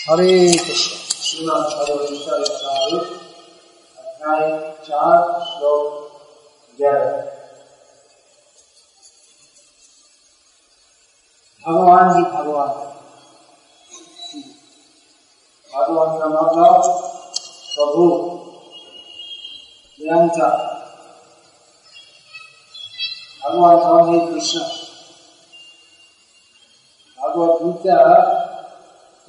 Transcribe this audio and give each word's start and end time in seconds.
हरे 0.00 0.34
कृष्ण 0.50 0.98
श्रीमान 1.22 1.62
भगवत 1.62 2.28
अध्याय 3.98 4.46
चार 4.86 5.18
श्लोक 5.46 6.78
ग्यारह 6.78 7.10
भगवान 11.64 12.16
ही 12.16 12.22
भगवान 12.32 12.70
है 12.70 12.88
भगवान 15.72 16.18
का 16.18 16.28
मतलब 16.30 16.90
प्रभु 17.74 18.08
निरंतर 20.00 20.56
भगवान 23.42 23.78
कौन 23.78 24.14
है 24.14 24.26
कृष्ण 24.26 24.60
भगवत 27.18 27.62
गीता 27.62 28.39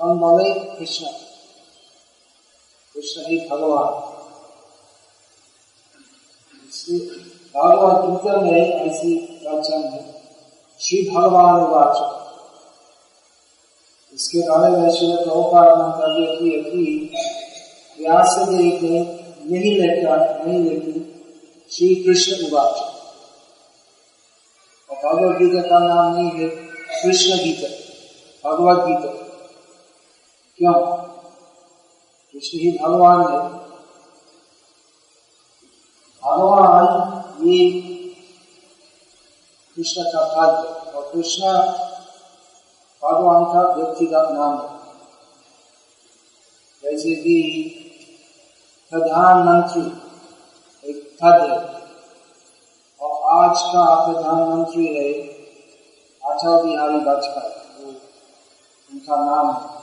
कौन 0.01 0.17
बोले, 0.17 0.53
कृष्ण 0.53 1.05
कृष्ण 2.95 3.21
ही 3.21 3.37
भगवान। 3.49 3.89
भगवत 7.55 8.05
गीता 8.05 8.37
में 8.41 8.51
ऐसी 8.51 9.13
वचन 9.45 9.83
है, 9.83 10.01
श्री 10.79 11.01
भगवान 11.09 11.61
वाचक 11.63 12.17
इसके 14.13 14.39
बारे 14.39 14.71
में 14.77 14.89
श्री 14.91 15.13
प्रभुपाद 15.15 15.77
मंतव्य 15.77 16.35
किए 16.35 16.57
कि 16.63 16.83
व्यास 17.99 18.35
देव 18.49 18.79
ने 18.83 18.99
नहीं 19.51 19.79
लिखा 19.79 20.15
नहीं 20.45 20.59
लिखी 20.59 20.99
श्री 21.71 21.95
कृष्ण 21.95 22.47
उवाच। 22.47 22.77
और 24.89 24.97
भगवत 25.05 25.37
गीता 25.37 25.61
का 25.61 25.79
नाम 25.79 26.15
नहीं 26.15 26.31
है 26.31 26.49
कृष्ण 27.03 27.37
गीता, 27.43 27.69
भगवत 28.51 28.85
गीता। 28.87 29.30
क्यों? 30.57 30.97
कृष्ण 32.33 32.57
ही 32.57 32.79
भगवान 32.83 33.21
है। 33.21 33.49
भगवान 36.23 37.21
ये 37.47 37.81
कृष्ण 39.75 40.03
का 40.03 40.25
पद 40.25 40.65
और 40.95 41.11
कृष्ण 41.13 41.41
भगवान 43.03 43.45
का 43.45 43.73
व्यक्तिगत 43.73 44.27
नाम 44.31 44.61
है। 44.61 44.81
जैसे 46.83 47.15
कि 47.15 47.43
प्रधानमंत्री 48.91 49.81
एक 50.89 51.17
पद 51.23 51.51
है 51.51 51.81
और 52.99 53.43
आज 53.43 53.57
का 53.61 54.11
प्रधानमंत्री 54.11 54.87
है 54.87 55.13
अटल 56.31 56.63
बिहारी 56.63 56.97
वाजपेयी। 56.97 57.95
उनका 58.91 59.15
नाम 59.15 59.51
है। 59.51 59.80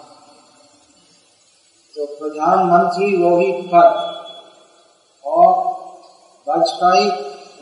तो 1.98 2.06
प्रधानमंत्री 2.06 3.16
वही 3.16 3.52
पद 3.52 3.94
और 5.24 5.48
वाजपेयी, 6.48 7.10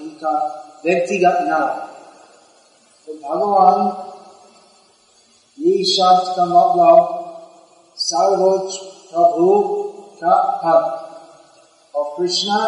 उनका 0.00 0.32
व्यक्तिगत 0.84 1.38
नाम। 1.42 1.68
तो 3.06 3.12
भगवान 3.12 3.78
ये 5.58 5.84
शब्द 5.84 6.36
का 6.36 6.44
मतलब 6.44 6.98
सर्वोच्च 7.96 8.76
प्रभु 9.12 9.62
का 10.22 10.34
पद 10.64 10.84
और 11.98 12.14
कृष्णा 12.16 12.58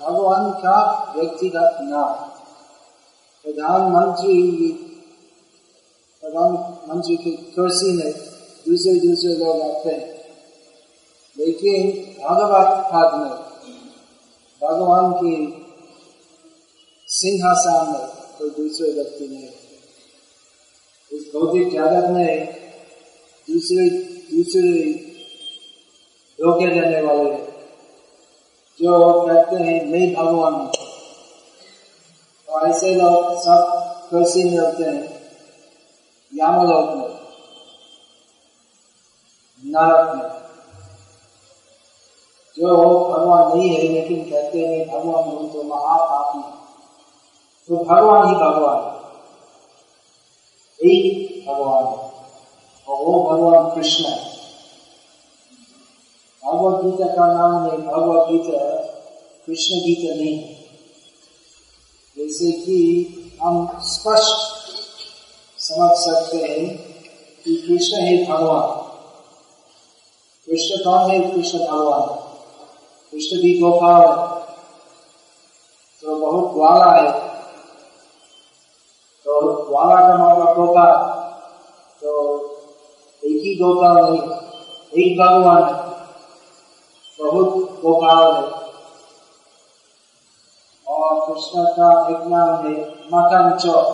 भगवान 0.00 0.50
का 0.50 1.12
व्यक्तिगत 1.16 1.76
नाम। 1.80 2.14
प्रधानमंत्री 3.44 4.68
प्रधानमंत्री 6.22 7.16
की 7.16 7.30
कुर्सी 7.30 7.92
में 7.92 8.12
दूसरे 8.68 8.94
दूसरे 9.08 9.44
लोग 9.44 9.60
आते 9.62 9.90
हैं। 9.90 10.13
लेकिन 11.36 11.90
भगवत 12.20 13.14
में, 13.14 13.34
भगवान 14.62 15.12
की 15.12 15.34
सिंहासन 17.08 17.92
में 17.92 18.06
कोई 18.38 18.50
दूसरे 18.50 18.90
व्यक्ति 18.92 19.26
नहीं 19.28 19.48
इस 21.10 21.24
भौतिक 21.34 21.72
जगत 21.72 22.08
में 22.10 22.30
दूसरे 23.48 23.88
दूसरे 24.28 24.70
धोखे 26.38 26.66
देने 26.66 27.00
वाले 27.02 27.34
जो 28.80 28.92
कहते 29.26 29.56
हैं, 29.56 29.84
मैं 29.86 30.14
भगवान 30.14 30.66
तो 32.48 32.66
ऐसे 32.66 32.94
लोग 32.94 33.36
सब 33.42 33.60
कुर्सी 34.10 34.44
में 34.44 34.58
होते 34.58 34.84
हैं, 34.84 35.04
यामलोक 36.32 36.88
में 36.96 37.12
नरक 39.62 40.14
में। 40.16 40.43
जो 42.58 42.76
भगवान 43.08 43.58
नहीं 43.58 43.68
है, 43.68 43.82
लेकिन 43.82 44.30
कहते 44.30 44.58
हैं, 44.58 44.88
भगवान 44.88 45.24
हूँ 45.24 45.52
तो 45.52 45.62
महापापी 45.62 46.54
तो 47.68 47.84
भगवान 47.84 48.28
ही 48.28 48.34
भगवान 48.34 48.76
है। 48.76 49.04
एक 50.90 51.44
भगवान 51.48 51.84
है। 51.84 52.12
और 52.88 53.04
वो 53.04 53.30
भगवान 53.30 53.74
कृष्ण 53.74 54.04
है। 54.04 54.34
भगवत 56.44 56.84
गीता 56.84 57.06
का 57.06 57.26
नाम 57.32 57.70
है 57.70 57.78
भगवत 57.78 58.28
गीता 58.28 58.76
कृष्ण 59.46 59.74
गीता 59.74 60.14
नहीं 60.14 60.38
है। 60.38 60.54
जैसे 62.18 62.52
कि 62.52 63.10
हम 63.42 63.78
स्पष्ट 63.82 64.36
समझ 65.58 65.90
सकते 65.90 66.36
हैं 66.36 66.76
कि 67.44 67.56
कृष्ण 67.68 67.96
है 67.96 68.26
भगवान। 68.26 68.84
कृष्ण 70.46 70.84
कौन 70.84 71.10
है? 71.10 71.30
कृष्ण 71.30 71.58
भगवान 71.58 72.23
कृष्ण 73.14 73.36
भी 73.42 73.50
गोपाल 73.58 74.04
तो 76.02 76.14
बहुत 76.16 76.54
ग्वाला 76.54 76.86
है। 76.92 77.10
तो 79.26 79.32
ग्वाला 79.64 79.98
का 80.00 80.14
मतलब 80.14 80.56
गोपाल 80.56 80.94
तो 82.02 82.14
एक 83.22 83.36
ही 83.42 83.54
गोपाल 83.54 83.98
है 84.04 84.16
एक 84.94 85.18
भगवान 85.18 85.62
है। 85.64 85.74
बहुत 87.18 87.78
गोपाल 87.82 88.34
है। 88.34 88.48
और 90.86 91.20
कृष्ण 91.26 91.64
का 91.70 91.92
एक 92.10 92.26
नाम 92.26 92.66
है 92.66 92.74
मकन 93.14 93.56
चौक। 93.58 93.86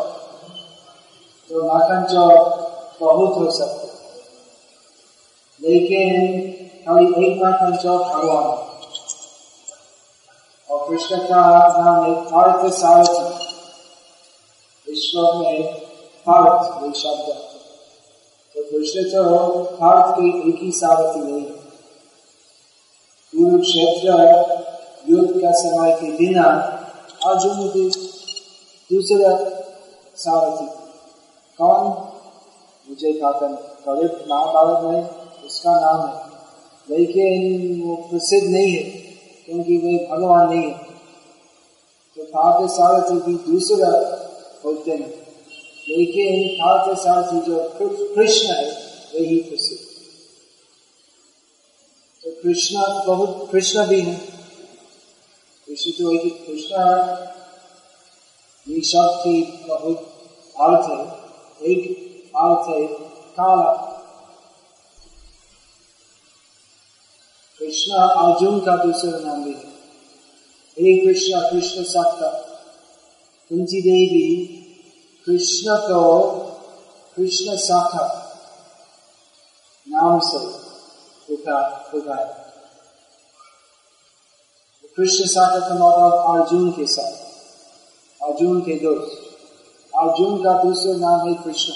तो 1.50 1.66
मकन 1.66 2.00
चौक 2.12 2.40
बहुत 3.00 3.36
हो 3.36 3.50
सकते 3.50 3.86
लेकिन 5.60 6.10
खाली 6.84 7.06
एक 7.26 7.42
मकन 7.42 7.76
चौक 7.76 8.02
भगवान 8.02 8.44
है। 8.48 8.69
और 10.70 10.88
कृष्ण 10.88 11.16
का 11.16 11.68
नाम 11.68 12.04
है 12.04 12.22
पार्थ 12.22 12.72
सारथी 12.72 13.44
विश्व 14.90 15.38
में 15.38 15.74
पार्थ 16.26 16.82
ये 16.84 16.92
शब्द 16.92 17.32
तो 18.54 18.62
कृष्ण 18.64 19.02
तो 19.02 19.62
पार्थ 19.64 20.14
के 20.14 20.48
एक 20.48 20.62
ही 20.62 20.72
सारथी 20.72 21.20
नहीं 21.20 21.44
कुरुक्षेत्र 23.34 24.10
युद्ध 25.08 25.42
का 25.42 25.52
समय 25.52 25.92
के 25.92 26.10
बिना 26.12 26.46
अर्जुन 27.26 27.68
के 27.68 27.88
दूसरा 28.94 29.60
सारथी 30.16 30.66
कौन? 31.58 31.86
मुझे 32.90 33.12
पता 33.12 33.46
कवित 33.86 34.24
महाभारत 34.28 34.84
में 34.84 35.08
उसका 35.46 35.80
नाम 35.80 36.08
है। 36.08 36.30
लेकिन 36.90 37.82
वो 37.88 37.96
प्रसिद्ध 37.96 38.48
नहीं 38.50 38.72
है। 38.72 38.99
क्योंकि 39.50 39.76
वे 39.76 40.08
भगवान 40.10 40.48
नहीं 40.50 40.62
है। 40.62 40.78
तो 42.16 42.22
पार्थ 42.24 42.70
सारथी 42.70 43.14
भी 43.14 43.34
दूसरा 43.52 43.88
होते 44.64 44.90
हैं। 44.90 45.20
लेकिन 45.88 46.54
पार्थ 46.54 46.98
सारथी 46.98 47.40
जो 47.40 47.58
कृष्ण 48.14 48.46
है, 48.46 48.70
वही 49.14 49.36
प्रसिद्ध 49.36 49.90
तो 52.24 52.42
कृष्ण 52.42 52.76
बहुत, 53.06 53.48
कृष्ण 53.52 53.86
भी 53.86 54.00
है। 54.00 54.14
कृष्ण 55.66 55.90
तो 55.90 56.12
एक 56.12 56.46
कृष्ण 56.46 56.74
ये 58.68 58.80
शब्द 58.80 59.20
की 59.20 59.42
बहुत 59.68 59.98
अर्थ 60.60 60.90
है। 60.90 61.70
एक 61.70 61.80
अर्थ 62.36 62.68
है 62.68 62.86
काला 63.36 63.72
कृष्ण 67.60 67.92
अर्जुन 67.92 68.60
का 68.60 68.76
दूसरा 68.76 69.18
नाम 69.18 69.44
भी 69.44 69.50
है। 69.50 69.70
हे 70.78 71.06
कृष्ण 71.06 71.50
कृष्ण 71.50 71.82
सत्ता 71.82 72.28
कुंती 73.48 73.80
देवी, 73.82 74.46
कृष्ण 75.26 75.76
को 75.76 76.20
कृष्ण 77.16 77.56
शाखा 77.56 78.16
नाम 79.88 80.20
से 80.20 80.38
पुकार 81.28 82.40
कृष्ण 84.96 85.26
शाखा 85.26 85.68
का 85.68 85.74
मतलब 85.74 86.40
अर्जुन 86.40 86.70
के 86.70 86.86
साथ। 86.86 87.12
अर्जुन 88.22 88.60
के 88.60 88.74
दोस्त। 88.74 89.36
अर्जुन 89.96 90.44
का 90.44 90.62
दूसरा 90.62 90.92
नाम 90.92 91.28
है 91.28 91.34
कृष्ण। 91.34 91.72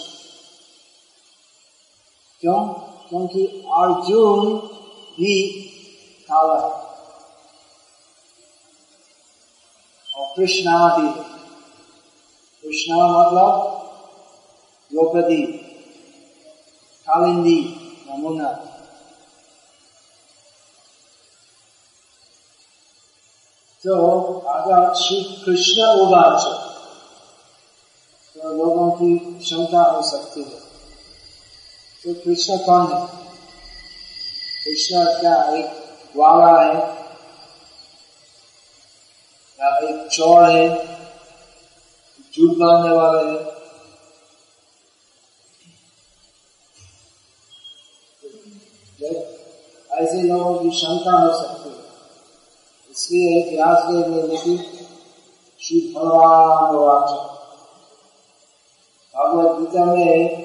क्यों? 2.41 2.65
क्योंकि 3.09 3.47
अर्जुन 3.73 4.57
भी 5.13 5.71
है 6.35 6.73
और 10.15 10.27
कृष्णा 10.37 10.77
कृष्णा 12.65 12.97
मतलब 13.09 13.73
द्रौपदी 14.91 15.43
कालिंदी 17.07 17.59
यमुना 18.09 18.53
तो 23.85 23.95
अगर 24.49 24.93
श्री 24.95 25.23
कृष्ण 25.45 25.87
उवाच 26.03 26.45
तो 28.37 28.53
लोगों 28.55 28.91
की 28.91 29.17
क्षमता 29.19 29.83
हो 29.91 30.03
सकती 30.11 30.43
है 30.43 30.61
तो 32.05 32.15
कृष्ण 32.15 32.57
कौन 32.67 32.93
है 32.93 33.07
कृष्ण 34.65 35.05
क्या 35.21 35.35
एक 35.59 35.84
वाला 36.15 36.51
है, 36.59 36.75
या 39.59 39.69
एक 39.81 40.09
चोर 40.09 40.45
है 40.45 40.69
झूठ 42.35 42.51
बोलने 42.59 42.91
वाले 42.91 43.27
है। 49.01 49.13
ऐसे 49.95 50.23
लोगों 50.23 50.55
की 50.55 50.71
क्षमता 50.71 51.13
हो 51.13 51.33
सकती 51.35 51.69
है, 51.69 51.77
इसलिए 52.91 53.43
व्यासदेव 53.51 54.09
ने 54.09 54.23
लिखी 54.29 54.57
श्री 55.61 55.81
भगवान 55.95 56.73
भगवत 59.15 59.59
गीता 59.59 59.85
में, 59.85 60.43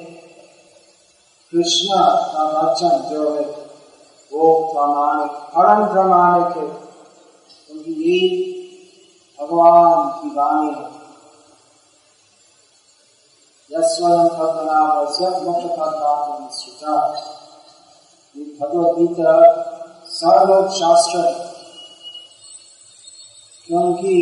कृष्ण 1.54 1.88
का 2.33 2.44
वचन 2.51 3.10
जो 3.10 3.21
है 3.31 3.44
वो 4.34 4.74
प्रामाणिक 4.74 5.31
परम 5.31 5.86
प्रामाणिक 5.86 6.58
है। 6.58 6.68
क्योंकि 7.68 7.92
ये 8.04 8.20
भगवान 9.40 10.08
की 10.22 10.36
वाणी 10.36 10.68
है। 10.68 11.00
यस्वयं 13.72 14.28
पद्मनाभस्य 14.28 15.30
मुख्य 15.30 15.68
श्रुता 16.58 16.94
ये 18.38 18.44
भगवत 18.62 18.96
गीता 18.98 19.34
सर्वोच्च 20.06 20.74
शास्त्र 20.74 21.20
है 21.20 21.34
क्योंकि 23.68 24.16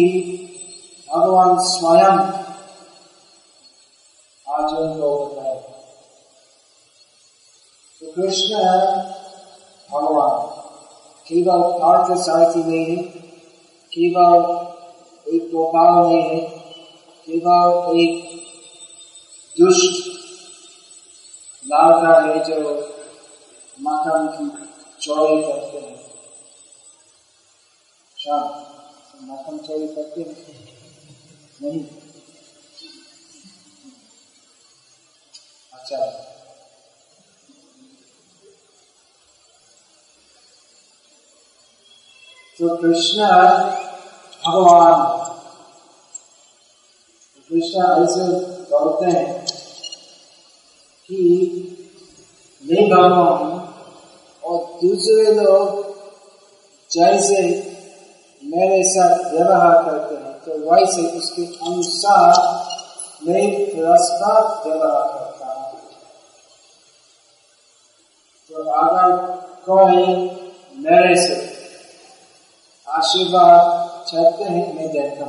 भगवान 1.11 1.57
स्वयं 1.59 2.17
अर्जुन 4.47 4.99
को 4.99 5.25
बताए 5.25 5.55
तो 8.01 8.11
कृष्ण 8.11 8.55
भगवान 9.89 10.55
केवल 11.27 11.61
पार्थ 11.79 12.11
सारथी 12.21 12.63
नहीं 12.63 12.85
है 12.87 13.03
केवल 13.91 14.45
एक 15.27 15.49
गोपाल 15.51 15.93
नहीं 16.03 16.21
है 16.23 16.39
केवल 17.27 17.99
एक 17.99 18.35
दुष्ट 19.57 20.05
लालता 21.65 22.19
है 22.21 22.43
जो 22.45 22.75
मकान 23.79 24.27
की 24.35 24.49
चौड़ी 25.01 25.41
करते 25.43 25.79
हैं 25.79 25.95
शाम 28.17 29.25
मौसम 29.25 29.57
चोरी 29.59 29.87
करते 29.87 30.23
नहीं 31.61 31.83
अच्छा 35.73 35.97
तो 42.59 42.67
कृष्ण 42.77 43.25
भगवान, 44.45 45.01
कृष्ण 47.49 47.81
ऐसे 48.03 48.23
दौड़ते 48.69 49.11
हैं 49.11 49.45
कि 51.09 51.17
नहीं 52.63 52.89
भगवान 52.89 53.51
और 54.43 54.63
दूसरे 54.81 55.33
लोग 55.33 55.85
जैसे 56.91 57.41
मेरे 58.43 58.83
साथ 58.83 59.31
व्यवहार 59.33 59.83
करते 59.85 60.15
हैं 60.15 60.33
तो 60.45 60.51
वैसे 60.71 61.01
उसके 61.17 61.45
अनुसार 61.65 62.31
मैं 63.27 63.43
पुरस्कार 63.65 64.41
व्यवहार 64.67 65.03
करता 65.13 65.53
हूँ। 65.53 65.79
तो 68.49 68.69
अगर 68.71 69.15
कोई 69.69 70.03
मेरे 70.79 71.15
से। 71.27 71.46
आशीर्वाद 72.89 73.87
चाहते 74.07 74.43
हैं, 74.43 74.75
मैं 74.75 74.87
देता 74.87 75.25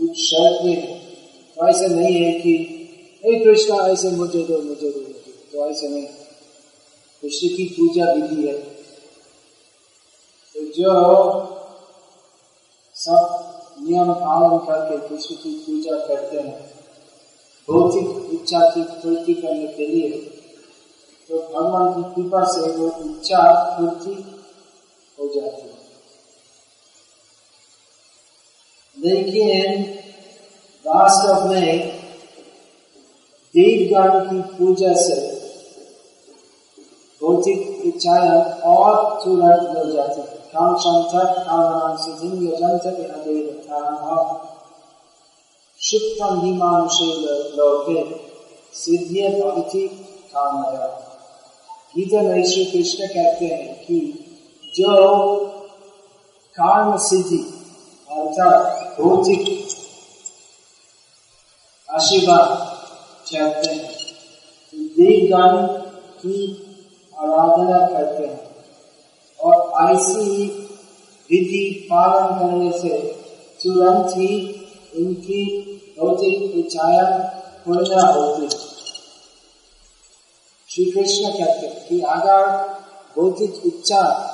कुछ 0.00 0.10
शर्त 0.10 0.62
भी 0.62 0.74
है। 0.74 0.98
तो 1.56 1.68
ऐसे 1.68 1.88
नहीं 1.88 2.22
है 2.22 2.40
कि, 2.40 2.52
हे 3.18 3.44
कृष्णा, 3.44 3.76
ऐसे 3.76 4.10
मुझे 4.10 4.38
दो 4.38 4.58
मुझे 4.58 4.90
दो, 4.90 5.00
मुझे 5.00 5.48
तो 5.52 5.70
ऐसे 5.70 5.88
नहीं। 5.88 6.06
कृष्ण 7.22 7.48
की 7.48 7.64
पूजा 7.64 8.12
विधि 8.12 8.48
है। 8.48 8.58
तो 10.54 10.60
जो 10.60 10.92
सब 12.94 13.46
नियम 13.80 14.12
पालन 14.12 14.58
करके 14.58 15.08
कृष्ण 15.08 15.34
की 15.34 15.58
पूजा 15.58 16.06
करते 16.06 16.36
हैं, 16.36 16.76
भौतिक 17.70 18.40
इच्छा 18.40 18.70
की 18.70 18.82
पूर्ति 18.82 19.34
करने 19.34 19.66
के 19.66 19.86
लिए 19.86 20.10
तो 21.28 21.38
भगवान 21.38 22.02
की 22.02 22.22
कृपा 22.22 22.44
से 22.44 22.60
वो 22.60 22.86
इच्छा 22.86 23.52
पूर्ति 23.78 24.35
हो 25.20 25.40
जाती 25.40 25.62
है। 25.62 25.86
लेकिन 28.98 29.84
वास्तव 30.86 31.48
में 31.48 31.96
देवगण 33.56 34.20
की 34.20 34.40
पूजा 34.40 34.94
से 34.94 35.36
भौतिक 37.22 37.82
इच्छाएँ 37.84 38.60
और 38.60 39.20
तुरंत 39.24 39.76
हो 39.78 39.92
जाती 39.92 40.20
है। 40.20 40.36
लोके 47.56 48.00
सिद्धिय 48.78 49.28
भक्ति 49.28 49.88
कामया 50.34 50.86
गीता 51.96 52.22
में 52.22 52.44
श्री 52.44 52.64
कृष्ण 52.64 53.06
कहते 53.06 53.46
हैं 53.46 53.86
कि 53.86 54.22
जो 54.76 55.36
काम 56.54 56.96
सिद्धि 56.96 57.38
अर्थात 58.10 58.96
भौतिक 59.00 59.68
आशीर्वाद 61.90 62.48
चाहते 63.26 63.70
हैं 63.70 63.94
देवगान 64.74 65.66
की 66.18 66.38
आराधना 67.18 67.78
करते 67.86 68.26
हैं। 68.26 68.56
और 69.40 69.56
ऐसी 69.90 70.46
विधि 71.30 71.88
पालन 71.92 72.38
करने 72.38 72.78
से 72.78 72.98
तुरंत 73.62 74.06
ही 74.16 74.52
उनकी 74.96 75.44
भौतिक 76.00 76.66
इच्छाया 76.66 77.04
पूर्ण 77.66 78.00
होती 78.02 78.42
है। 78.42 78.48
श्री 80.68 80.84
कृष्ण 80.84 81.28
कहते 81.28 81.66
कि 81.88 82.00
अगर 82.00 82.46
भौतिक 83.16 83.62
इच्छा 83.66 84.32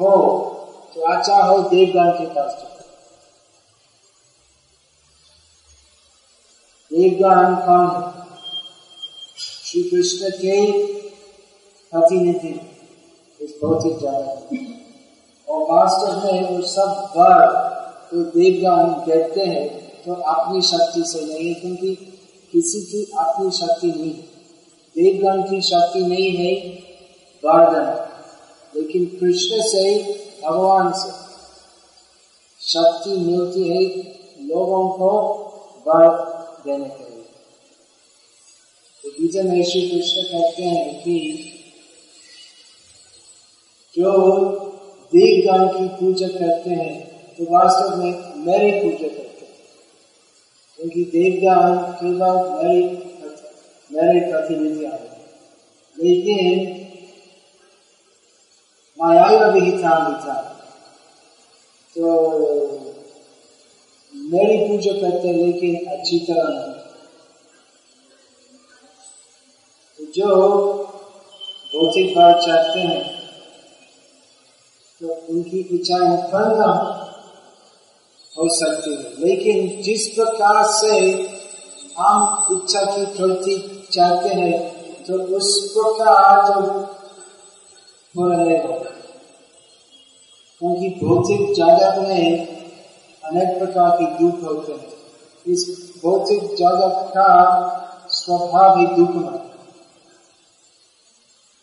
हो 0.00 0.10
तो 0.94 1.00
अच्छा 1.00 1.34
हो 1.34 1.58
देवगण 1.62 2.10
के 2.10 2.26
पास 2.26 2.64
देवगण 6.92 7.54
कौन 7.54 7.86
है? 7.94 8.26
श्री 9.38 9.82
कृष्ण 9.82 10.30
के 10.30 10.54
प्रतिनिधि 11.90 12.60
इस 13.40 13.54
भौतिक 13.64 13.98
जगत 13.98 14.48
और 15.50 15.62
वास्तव 15.62 16.24
में 16.24 16.50
वो 16.50 16.62
सब 16.62 17.12
वर 17.16 17.46
तो 18.10 18.22
देवगण 18.24 18.92
कहते 19.06 19.40
हैं 19.40 19.66
तो 20.02 20.14
अपनी 20.14 20.62
शक्ति 20.62 21.02
से 21.06 21.24
नहीं 21.26 21.54
क्योंकि 21.54 21.94
किसी 22.52 22.80
की 22.80 23.04
अपनी 23.18 23.50
शक्ति 23.50 23.86
नहीं। 23.86 24.14
देवगण 24.96 25.42
की 25.42 25.60
शक्ति 25.62 26.00
नहीं 26.00 26.30
है 26.36 26.52
वर्धन 27.44 28.07
लेकिन 28.76 29.04
कृष्ण 29.20 29.62
से 29.62 29.88
ही 29.88 30.12
भगवान 30.44 30.92
से। 30.92 31.10
शक्ति 32.60 33.10
मिलती 33.10 33.68
है 33.68 33.82
लोगों 34.48 34.88
को 34.88 35.10
वर 35.86 36.08
देने 36.64 36.88
के 36.88 37.04
लिए। 37.10 37.24
तो 39.02 39.08
में 39.44 39.62
श्री 39.64 39.80
कृष्ण 39.88 40.22
कहते 40.22 40.62
हैं 40.62 41.02
कि 41.02 41.14
जो 43.94 44.10
देवगण 45.12 45.66
की 45.68 45.88
पूजा 45.88 46.28
करते 46.28 46.70
हैं 46.70 46.96
तो 47.34 47.44
वास्तव 47.44 47.96
में 47.96 48.12
मेरी 48.46 48.70
पूजा 48.80 49.08
करते 49.08 49.44
हैं। 49.46 49.56
क्योंकि 50.78 51.04
देवगण 51.04 51.76
केवल 51.92 52.36
मेरी 52.56 52.82
मेरे 53.90 54.20
प्रतिनिधि 54.32 54.84
आए 54.84 55.08
लेकिन 55.96 56.87
विहिता 58.98 59.90
था 60.20 60.34
तो 61.96 62.04
मेरी 64.14 64.56
पूजा 64.68 64.92
करते 64.92 65.32
लेकिन 65.32 65.74
अच्छी 65.86 66.18
तरह 66.18 66.48
नहीं। 66.48 66.72
तो 69.98 70.04
जो 70.12 70.28
भौतिक 71.72 72.14
बात 72.16 72.42
चाहते 72.46 72.80
हैं 72.80 73.02
तो 75.00 75.14
उनकी 75.30 75.60
इच्छाएँ 75.76 76.16
फलना 76.32 76.70
हो 78.36 78.48
सकती 78.54 78.94
है। 78.94 79.26
लेकिन 79.26 79.82
जिस 79.82 80.06
प्रकार 80.08 80.62
से 80.72 80.98
हम 81.98 82.46
इच्छा 82.52 82.82
की 82.86 83.04
प्रवृत्ति 83.06 83.56
चाहते 83.92 84.28
हैं 84.28 84.56
तो 85.04 85.14
उस 85.36 85.48
प्रकार 85.72 86.48
तो 86.48 86.60
हो 88.14 88.28
क्योंकि 90.60 90.88
भौतिक 91.00 91.52
जागत 91.54 91.98
में 92.08 92.24
अनेक 93.24 93.58
प्रकार 93.58 93.90
के 93.96 94.06
दुख 94.14 94.42
होते 94.44 94.72
हैं। 94.72 94.88
इस 95.46 95.60
भौतिक 96.04 96.42
जागत 96.58 96.96
का 97.14 97.28
स्वभाव 98.10 98.78
ही 98.78 98.86
दुख 98.96 99.12
में 99.16 99.36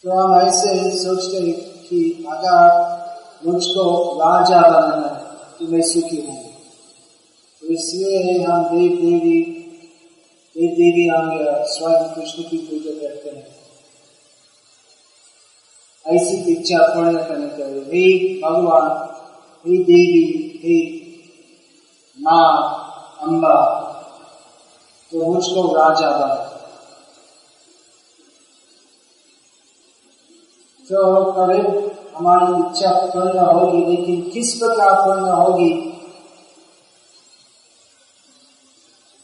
तो 0.03 0.11
हम 0.11 0.31
ऐसे 0.41 0.69
सोचते 0.97 1.37
हैं 1.37 1.55
कि 1.81 1.99
अगर 2.31 2.59
मुझको 3.45 3.83
राजा 4.19 4.61
बनाना 4.61 5.07
है 5.07 5.23
तो 5.59 5.67
मैं 5.71 5.81
सुखी 5.83 6.21
हूँ। 6.27 6.39
तो 7.61 7.67
इसलिए 7.73 8.43
हम 8.43 8.63
देव 8.65 8.91
देवी 9.01 9.39
देव 10.55 10.69
देवी 10.71 11.07
हम 11.07 11.25
स्वयं 11.67 12.03
कृष्ण 12.15 12.43
की 12.43 12.57
पूजा 12.67 12.93
करते 12.99 13.29
हैं। 13.29 13.45
ऐसी 16.07 16.53
इच्छा 16.53 16.77
पूर्ण 16.81 17.17
करनी 17.17 17.49
चाहिए 17.49 17.79
हे 17.79 18.41
भगवान, 18.41 18.91
हे 19.65 19.77
देवी, 19.77 20.59
हे 20.63 21.05
माँ, 22.21 22.81
अम्बा 23.21 23.81
तो 25.11 25.33
मुझको 25.33 25.75
राजा 25.75 26.09
बना। 26.11 26.35
तो 30.89 31.23
करीब 31.31 31.91
हमारी 32.15 32.59
इच्छा 32.59 32.91
पूर्ण 32.91 33.39
होगी, 33.39 33.85
लेकिन 33.85 34.31
किस 34.31 34.53
प्रकार 34.53 34.93
पूर्ण 34.93 35.29
होगी? 35.29 35.69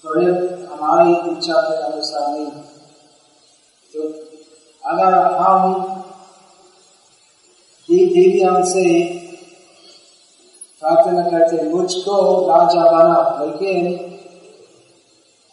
करीब 0.06 0.68
हमारी 0.72 1.32
इच्छा 1.32 1.54
के 1.54 1.76
अनुसार 1.76 2.30
नहीं। 2.30 2.52
तो 3.94 4.04
अगर 4.86 5.14
हम 5.32 6.01
देवी 7.92 8.42
हमसे 8.42 8.84
प्रार्थना 10.82 11.22
करते 11.22 11.64
मुझको 11.70 12.18
राजा 12.48 12.86
बना 12.92 13.46
लेकिन 13.46 13.88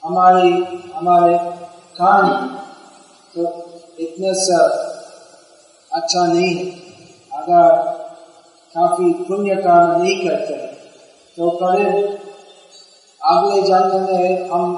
हमारी 0.05 0.51
हमारे 0.95 1.39
कान 1.95 2.29
तो 3.35 3.47
इतने 4.01 4.35
से 4.35 4.59
अच्छा 5.93 6.27
नहीं 6.27 6.55
अगर 7.33 7.77
काफ़ी 8.75 9.13
पुण्य 9.13 9.57
काम 9.57 10.03
नहीं 10.03 10.29
करते 10.29 10.55
तो 11.37 11.51
करीब 11.51 12.19
अगले 13.23 13.63
जन्म 13.63 14.07
में 14.07 14.49
हम 14.51 14.77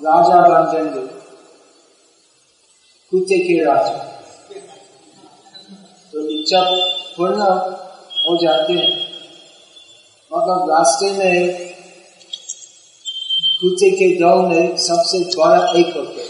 राजा 0.00 0.40
बन 0.40 0.72
जाएँगे 0.72 1.06
कुत्ते 3.12 3.38
के 3.38 3.64
राजा 3.64 4.15
इच्छा 6.46 6.60
पूर्ण 7.16 7.42
हो 8.16 8.36
जाते 8.38 8.72
हैं। 8.72 8.90
मतलब 10.30 10.68
रास्ते 10.70 11.10
में 11.12 11.38
कुत्ते 13.60 13.90
के 13.90 14.06
दल 14.16 14.42
में 14.48 14.76
सबसे 14.78 15.18
बड़ा 15.32 15.56
एक 15.78 15.96
होते 15.96 16.26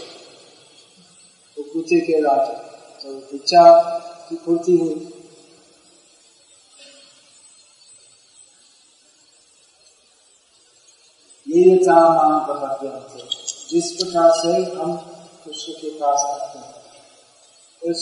तो 1.57 1.63
कुत्ते 1.63 1.99
के 1.99 2.21
राजा। 2.21 2.55
तो 3.01 3.09
इच्छा 3.35 3.65
की 4.29 4.35
पूर्ति 4.35 4.77
हुई 4.77 4.95
ये 11.47 11.75
थे 13.11 13.21
जिस 13.69 13.91
प्रकार 13.93 14.31
से 14.39 14.55
हम 14.73 14.95
कृष्ण 15.45 15.73
के 15.73 15.89
पास 15.99 16.25
आते 16.25 16.59
हैं, 16.59 16.73
उस 17.81 18.01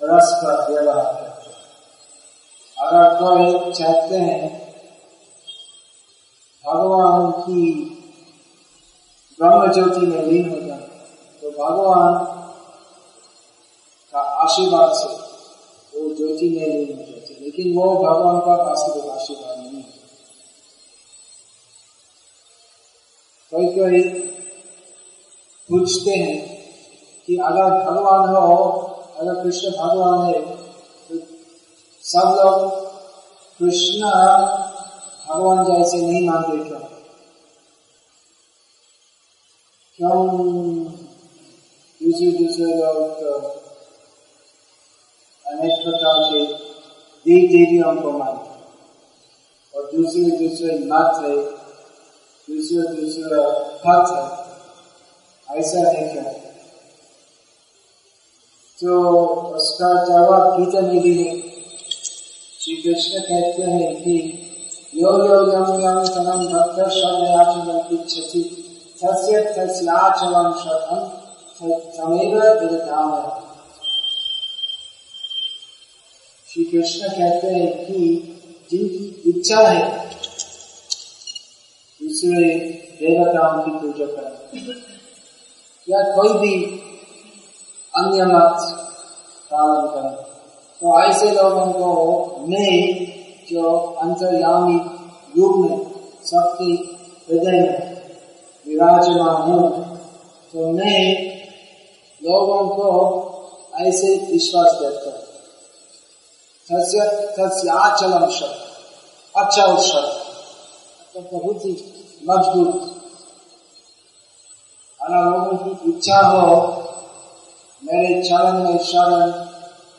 रस 0.00 0.30
का 0.42 0.54
व्यवहार 0.68 1.04
करते 1.14 1.50
अगर 2.76 3.14
कोई 3.18 3.72
चाहते 3.72 4.18
हैं 4.18 4.48
भगवान 6.64 7.30
की 7.38 7.62
ब्रह्म 9.38 9.72
ज्योति 9.72 10.06
में 10.06 10.22
लीन 10.22 10.50
हो 10.50 10.60
जाए 10.66 10.88
तो 11.42 11.50
भगवान 11.52 12.24
का 14.14 14.20
आशीर्वाद 14.42 14.92
से 14.94 15.14
वो 15.92 16.14
ज्योति 16.16 16.48
में 16.50 16.66
लीन 16.66 16.98
हो 16.98 17.04
जाते 17.04 17.40
लेकिन 17.40 17.74
वो 17.76 17.94
भगवान 17.96 18.40
का 18.40 18.62
वास्तविक 18.62 19.10
आशीर्वाद 19.10 19.58
नहीं 19.58 19.82
है 19.82 20.01
कोई 23.52 23.66
कोई 23.66 24.02
पूछते 25.68 26.10
हैं 26.10 26.36
कि 27.26 27.36
अगर 27.36 27.70
भगवान 27.84 28.34
हो, 28.34 28.56
अगर 29.18 29.42
कृष्ण 29.44 29.70
भगवान 29.70 30.26
है 30.26 30.40
तो 31.08 31.18
सब 32.02 32.36
लोग 32.38 32.56
कृष्ण 33.58 34.00
भगवान 35.28 35.64
जैसे 35.64 36.00
नहीं 36.06 36.28
मानते 36.28 36.56
क्यों? 36.64 36.78
क्यों 39.98 40.16
दूसरे 42.00 42.30
दूसरे 42.32 42.74
लोग 42.74 42.98
तो 43.20 43.32
अनेक 45.46 45.74
प्रकार 45.84 46.16
के 46.24 46.44
देव 47.26 47.48
देवियों 47.48 47.94
को 47.96 48.18
मानते 48.18 48.48
और 49.74 49.90
दूसरे 49.92 50.30
दूसरे 50.38 50.78
मत 50.84 51.24
है। 51.24 51.61
दूसरे 52.52 52.82
दूसरा 52.94 53.42
है 53.84 55.58
ऐसा 55.58 55.82
क्या 55.92 56.22
तो 58.78 58.98
उसका 59.56 59.88
जवाब 60.04 60.58
गीता 60.58 60.80
में 60.82 61.00
है 61.00 61.36
श्री 62.60 62.74
कृष्ण 62.76 63.20
कहते 63.20 63.70
हैं 63.70 63.94
कि 63.96 64.16
यो 64.94 65.12
यो 65.18 65.38
यम 65.52 65.70
यम 65.82 66.02
तनम 66.14 66.44
भक्त 66.52 66.80
श्री 76.48 76.64
कृष्ण 76.64 77.08
कहते 77.08 77.54
हैं 77.54 77.70
कि 77.84 78.00
जिनकी 78.70 79.30
इच्छा 79.30 79.60
है 79.60 80.11
दूसरे 82.24 82.48
देवताओं 82.98 83.62
की 83.62 83.70
पूजा 83.78 84.06
करें। 84.06 84.32
या 85.88 86.00
कोई 86.16 86.28
भी 86.32 86.52
अन्य 87.94 88.24
मत 88.24 88.56
पालन 89.52 89.86
करें। 89.86 90.14
तो 90.82 90.86
ऐसे 91.02 91.30
लोगों 91.30 91.66
को 91.72 91.88
मैं 92.46 92.74
जो 93.50 93.72
अंतर्यामी 94.02 94.78
रूप 95.36 95.54
में 95.60 95.76
सबके 96.24 96.70
हृदय 97.26 97.60
में 97.60 97.80
विराजमान 98.66 99.36
हूँ 99.42 99.62
तो 100.52 100.70
मैं 100.72 101.00
लोगों 102.22 102.62
को 102.68 102.88
ऐसे 103.80 104.16
विश्वास 104.32 104.70
देता 104.72 105.10
हूँ। 105.10 105.22
तस्याचलम 107.36 108.24
शब्द। 108.30 108.60
अच्छा 109.34 109.64
शब्द 109.82 110.18
तो 111.14 111.20
बहुत 111.32 111.64
ही 111.64 111.72
मज़बूत 112.22 112.90
अगर 115.00 115.24
लोगों 115.24 115.74
की 115.74 115.90
इच्छा 115.90 116.18
हो 116.22 116.56
मेरे 117.82 118.22
चरण 118.22 118.58
में 118.58 118.78
शरण 118.84 119.32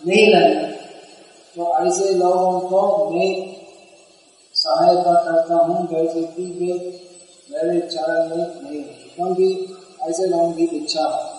नहीं 0.01 0.27
लेना 0.27 0.71
तो 1.55 1.73
ऐसे 1.79 2.13
लोगों 2.15 2.59
को 2.69 2.81
मैं 3.09 3.31
सहायता 4.55 5.13
करता 5.23 5.55
हूँ 5.65 5.87
जैसे 5.87 6.21
कि 6.27 6.45
वे 6.53 6.73
मेरे 7.49 7.79
चरण 7.87 8.29
में 8.29 8.37
नहीं 8.37 8.81
रहे 8.81 9.09
क्योंकि 9.09 9.51
ऐसे 10.03 10.27
लोगों 10.27 10.51
की 10.53 10.65
इच्छा 10.77 11.03
है 11.03 11.31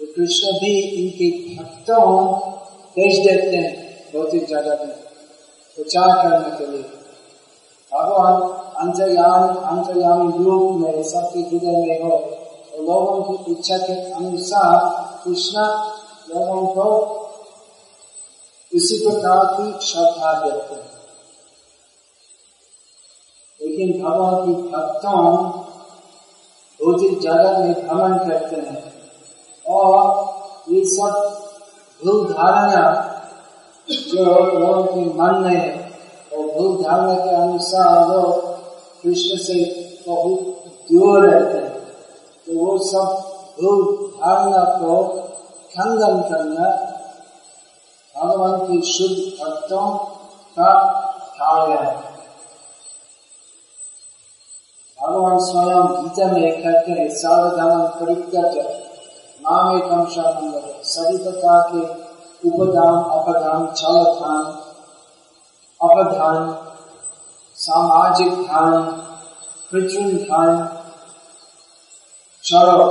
तो 0.00 0.12
कृष्ण 0.14 0.52
भी 0.58 0.72
इनके 0.80 1.30
भक्तों 1.54 2.06
देश 2.96 3.18
देते 3.18 3.56
हैं 3.56 3.70
भौतिक 4.12 4.46
जगत 4.46 4.80
में 4.86 4.96
प्रचार 5.78 6.10
करने 6.22 6.56
के 6.58 6.72
लिए 6.72 7.01
भगवान, 7.94 8.42
अंतर्याम 8.74 9.56
अंतर्याम 9.56 10.44
रूप 10.44 10.80
में 10.80 11.02
सबके 11.02 11.40
हृदय 11.40 11.66
में 11.66 12.10
हो। 12.10 12.16
तो 12.16 12.82
लोगों 12.82 13.22
की 13.22 13.52
इच्छा 13.52 13.76
के 13.78 14.12
अनुसार 14.12 15.02
कृष्ण 15.24 15.58
लोगों 16.34 16.66
को 16.66 16.82
उसी 18.74 18.98
प्रकार 18.98 19.44
की 19.44 19.86
श्रद्धा 19.86 20.32
देते 20.32 20.74
हैं। 20.74 20.92
लेकिन 23.62 24.02
भगवान 24.02 24.54
की 24.54 24.62
भक्तों 24.62 25.36
भौतिक 26.82 27.20
जगत 27.20 27.58
में 27.58 27.88
भ्रमण 27.88 28.18
करते 28.18 28.56
हैं 28.56 28.92
और 29.68 30.32
ये 30.70 30.84
सब 30.84 31.40
भूल 32.04 32.32
धारणा 32.32 33.08
जो 33.90 34.24
लोगों 34.58 34.84
के 34.84 35.00
मन 35.00 35.50
में 35.50 35.81
और 36.50 36.82
धारणा 36.82 37.14
के 37.14 37.34
अनुसार 37.34 38.08
लोग 38.08 38.52
कृष्ण 39.02 39.36
से 39.36 39.58
बहुत 40.08 40.40
दूर 40.92 41.28
रहते 41.28 41.58
हैं। 41.58 41.80
तो 42.46 42.58
वो 42.58 42.78
सब 42.78 43.06
भूल 43.60 43.82
धारणा 44.16 44.64
को 44.78 45.04
खंडन 45.74 46.20
करना 46.20 46.70
भगवान 48.14 48.58
की 48.60 48.92
शुद्ध 48.92 49.44
भक्तों 49.44 49.88
का 50.56 50.72
कार्य 51.34 51.72
है। 51.72 51.96
भगवान 54.98 55.38
स्वयं 55.38 55.86
गीता 55.92 56.26
में 56.26 56.62
कहते 56.62 56.92
हैं 56.92 57.08
सावधान 57.08 57.86
परित्यज 57.86 58.58
नाम 59.44 59.76
एकम 59.76 60.04
शरण 60.06 60.52
सभी 60.84 61.16
प्रकार 61.18 61.60
के 61.60 61.80
उपदान, 62.48 62.94
अपदान 63.18 63.66
छल 63.76 64.04
धान 65.82 66.04
अपधान 66.04 66.52
सामाजिक 67.58 68.28
धान 68.28 68.82
कृत्रिम 69.72 70.16
धान 70.18 70.78
चलो 72.44 72.84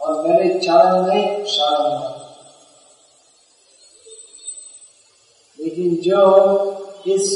और 0.00 0.28
मेरे 0.28 0.58
चरण 0.58 1.06
में 1.06 1.44
शरण 1.44 2.14
लेकिन 5.58 5.94
जो 5.96 6.22
इस 7.06 7.30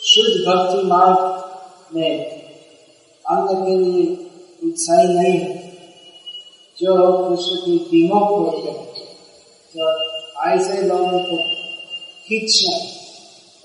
शुद्ध 0.00 0.34
भक्ति 0.48 0.86
मार्ग 0.86 1.94
में 1.94 2.18
अंत 3.24 3.50
के 3.50 3.76
लिए 3.76 4.06
उत्साही 4.62 5.08
नहीं 5.08 5.44
जो 6.78 6.96
कृष्ण 7.28 7.56
की 7.56 7.78
हैं 8.66 8.76
तो 9.74 9.92
ऐसे 10.46 10.82
लोगों 10.82 11.18
को 11.20 11.36
खींचना 12.26 13.01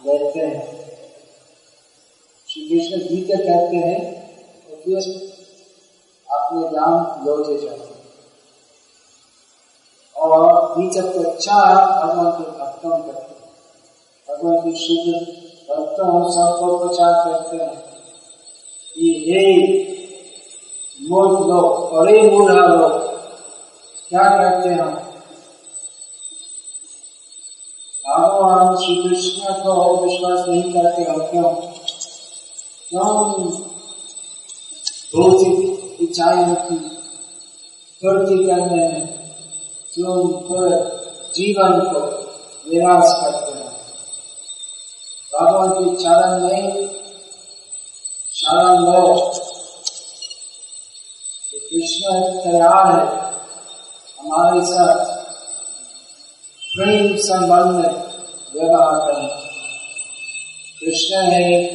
लेते 0.07 0.41
हैं। 0.41 0.87
श्री 2.49 2.69
कृष्ण 2.69 3.09
गीता 3.09 3.37
कहते 3.37 3.77
हैं 3.77 4.27
अपने 6.31 6.69
राम 6.69 7.27
लौटे 7.27 7.59
जाते 7.59 7.95
और 10.17 10.75
बीच 10.79 10.99
प्रचार 10.99 12.07
भगवान 12.07 12.31
के 12.31 12.51
भक्तों 12.51 12.91
करते 12.91 13.35
हैं। 13.35 13.53
भगवान 14.29 14.71
की 14.71 14.79
शुद्ध 14.79 15.29
भक्तों 15.71 16.31
सबको 16.31 16.89
प्रचार 16.89 17.33
करते 17.33 17.57
हैं। 17.57 17.97
कि 18.95 19.25
हे 19.29 19.47
मूर्ख 21.03 21.41
लोग 21.41 21.93
बड़े 21.95 22.23
मूढ़ा 22.23 22.55
लोग 22.55 22.93
क्या 24.09 24.23
करते 24.23 24.69
हैं? 24.69 25.07
भगवान 28.09 28.77
श्री 28.77 29.03
कृष्ण 29.03 29.53
को 29.53 29.97
विश्वास 29.97 30.49
नहीं 30.49 30.73
करते 30.73 31.03
हो 31.03 31.31
क्यों? 31.31 31.55
क्यों? 32.89 33.33
भौतिक 35.17 35.97
इच्छाएँ 36.01 36.55
की 36.55 36.75
पूर्ति 38.03 38.45
करने 38.45 38.89
में 38.89 39.07
तुम 39.97 40.33
पूरे 40.33 40.77
जीवन 41.35 41.81
को 41.81 42.01
निराश 42.71 43.05
करते 43.07 43.59
हैं। 43.59 43.67
भगवान 45.35 45.69
के 45.69 46.03
चरण 46.03 46.41
में 46.43 46.89
शरण 48.35 48.79
लो। 48.79 49.46
कृष्ण 51.77 52.11
तैयार 52.41 52.91
है। 52.91 53.07
हमारे 54.19 54.61
साथ 54.67 55.01
प्रेम 56.61 57.17
संबंध 57.17 57.85
व्यवहार 58.55 58.95
करें 59.01 59.29
कृष्ण 60.81 61.17
है 61.17 61.67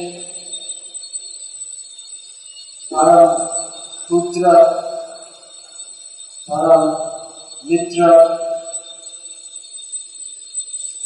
परम 2.94 3.44
पुत्र 4.08 4.56
परम 6.48 6.84
मित्र 7.64 8.10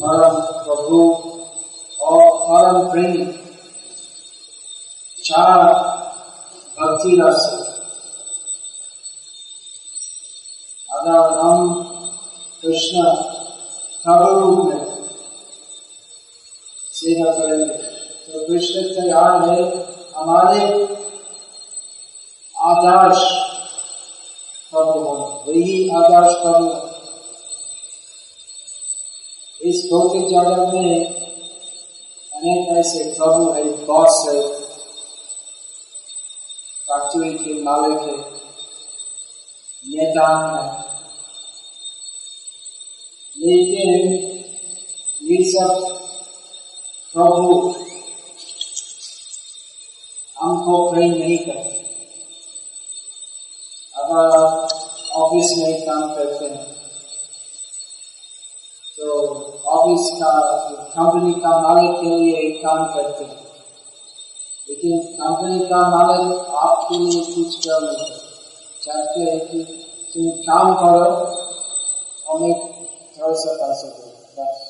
परम 0.01 0.41
प्रभु 0.65 1.01
और 2.01 2.25
परम 2.43 2.91
प्रेमी, 2.91 3.27
चार 5.25 5.73
भक्ति 6.79 7.17
रस 7.21 7.76
अगर 11.07 11.39
हम 11.39 11.83
कृष्ण 12.63 12.99
रूप 14.09 14.67
में 14.67 15.09
सेवा 16.93 17.33
करेंगे। 17.33 17.75
तो 18.33 18.47
कृष्ण 18.47 18.83
तैयार 18.83 19.49
है, 19.49 19.87
हमारे 20.17 20.85
आदर्श 22.61 23.23
प्रभु 24.71 24.91
हो। 24.91 25.45
वही 25.49 25.89
आदर्श 25.89 26.35
प्रभु 26.35 26.97
इस 29.69 29.89
भौतिक 29.93 30.29
जगत 30.29 30.75
में 30.75 31.07
अनेक 32.35 32.77
ऐसे 32.77 33.15
प्रभु 33.19 33.53
है 33.53 33.87
बॉस 33.87 34.29
है। 34.29 34.61
फैक्ट्री 36.91 37.33
के 37.33 37.63
मालिक 37.63 37.99
है। 37.99 38.37
नेता 39.89 40.57
है। 40.63 40.86
लेकिन 43.47 44.27
ये 45.23 45.53
सब 45.53 45.99
प्रभु 47.13 47.75
हमको 50.39 50.91
प्रेम 50.91 51.11
नहीं 51.11 51.39
करते। 51.39 51.77
अगर 53.95 54.39
ऑफ़िस 55.13 55.59
में 55.59 55.83
काम 55.83 56.15
करते 56.15 56.45
हैं। 56.45 56.77
तो 58.99 59.27
ऑफ़िस 59.67 60.11
का, 60.13 60.59
कंपनी 60.83 61.33
का 61.33 61.61
मालिक 61.61 61.91
के 62.01 62.19
लिए 62.19 62.51
काम 62.51 62.85
करते 62.85 63.25
हैं। 63.25 63.47
लेकिन 64.69 64.99
कंपनी 64.99 65.59
का 65.59 65.89
मालिक 65.89 66.39
आपके 66.47 66.99
लिए 66.99 67.25
कुछ 67.25 67.67
कर 67.67 67.81
नहीं 67.83 68.19
चाहते 68.83 69.21
हैं 69.21 69.41
कि 69.41 69.65
तुम 70.15 70.31
काम 70.31 70.75
करो 70.75 71.37
और 72.27 72.41
मैं 72.41 72.86
थोड़ा 73.17 73.35
सा 73.37 73.53
दो 73.75 74.09
बस 74.39 74.65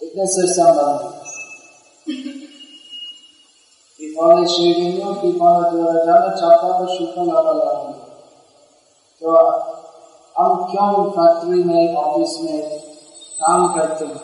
इतने 0.00 0.26
से 0.28 0.46
संबंध 0.52 1.20
दीपावली 4.00 4.46
श्रीविंदु 4.48 5.12
दीपावली 5.20 5.76
द्वारा 5.76 6.04
जाना 6.04 6.34
चाहता 6.36 6.72
हूँ 6.76 6.86
शुक्र 6.96 7.26
लाभ 7.26 7.46
लाभ 7.56 7.92
तो 9.22 9.36
हम 10.36 10.64
क्यों 10.70 11.10
फैक्ट्री 11.10 11.62
में 11.64 11.94
ऑफ़िस 11.96 12.36
में 12.42 12.78
काम 13.40 13.66
करते 13.74 14.04
हैं 14.04 14.20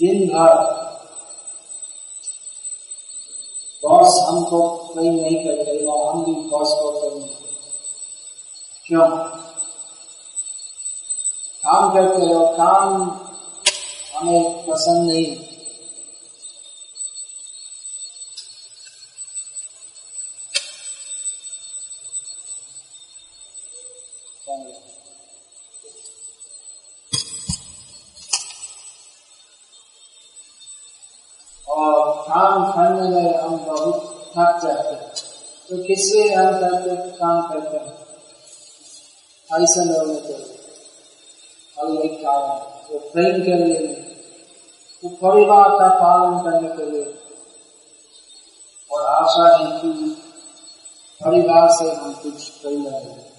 दिन 0.00 0.26
भर 0.28 0.54
बॉस 3.82 4.16
हमको 4.28 4.60
कहीं 4.94 5.10
नहीं 5.10 5.44
करते 5.44 5.76
और 5.86 6.06
हम 6.06 6.24
भी 6.24 6.34
बॉस 6.48 6.74
को 6.80 6.90
कहीं 6.92 7.28
क्यों 8.86 9.08
काम 11.72 11.90
करते 11.92 12.26
हो, 12.26 12.46
काम 12.56 13.02
हमें 14.16 14.66
पसंद 14.66 15.10
नहीं। 15.10 15.36
और 31.68 32.22
काम 32.22 32.72
करने 32.72 33.08
में 33.08 33.38
हम 33.38 33.56
बहुत 33.56 34.26
थक 34.30 34.60
जाते 34.62 34.94
हैं। 34.94 35.08
तो 35.68 35.86
किससे 35.86 36.34
हम 36.34 36.52
करते, 36.52 37.18
काम 37.18 37.42
करते 37.42 37.76
हैं? 37.76 38.00
ऐसा 39.62 39.84
लोग 39.84 40.59
कारण 41.82 42.58
तो 42.88 42.98
प्रेम 42.98 43.42
के 43.42 43.54
लिए 43.64 43.86
तो 45.02 45.08
परिवार 45.08 45.68
का 45.68 45.88
पालन 45.88 46.38
करने 46.38 46.68
के 46.68 46.90
लिए 46.90 47.04
और 48.90 49.06
आशा 49.06 49.56
है 49.56 49.80
कि 49.80 50.16
परिवार 51.24 51.68
से 51.70 51.90
हम 51.92 52.12
कुछ 52.12 52.48
कर 52.48 52.68
रहे 52.68 53.30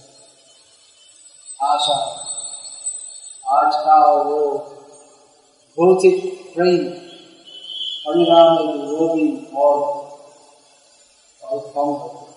आशा, 1.61 1.97
आज 3.49 3.75
का 3.75 4.05
वो 4.05 4.57
भौतिक 5.77 6.41
प्रेम 6.53 6.77
परिवार 8.05 8.49
में 8.49 8.85
वो 8.85 9.13
भी 9.15 9.51
और 9.55 9.79
बहुत 11.41 11.71
कम 11.75 11.81
हो 11.81 12.30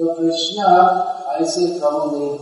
तो 0.00 0.12
कृष्ण 0.14 0.66
ऐसे 1.32 1.66
प्रभु 1.78 2.04
नहीं 2.10 2.36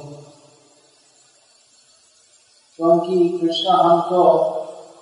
क्योंकि 2.79 3.17
कृष्ण 3.39 3.69
हमको, 3.69 4.21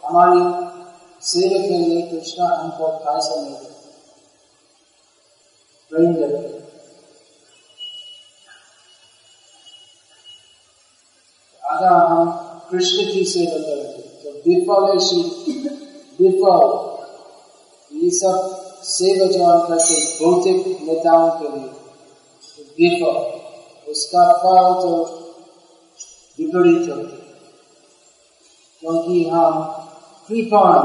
हमारी 0.04 0.40
सेवा 1.22 1.58
के 1.62 1.78
लिए 1.78 2.00
कृष्ण 2.02 2.42
हमको 2.44 2.88
कैसे 3.02 3.40
नहीं 3.40 3.56
देते 6.14 6.48
अगर 11.62 11.92
हम 11.92 12.30
कृष्ण 12.70 12.98
की 13.12 13.24
सेवा 13.26 13.58
करेंगे 13.68 14.02
तो 14.22 14.28
विफल 14.46 14.84
विफल, 16.20 16.64
ये 17.90 18.10
सब 18.18 18.36
सेवा 18.88 19.26
जो 19.32 19.40
हम 19.44 19.66
करते 19.68 19.96
भौतिक 20.18 20.58
नेताओं 20.82 21.30
के 21.40 21.48
लिए। 21.58 21.70
उसका 23.88 24.32
फल 24.32 24.82
तो 24.82 25.04
विपरीत 26.38 26.88
होते 26.88 27.16
क्योंकि 28.80 29.28
हम 29.28 29.64
कृपण, 30.28 30.78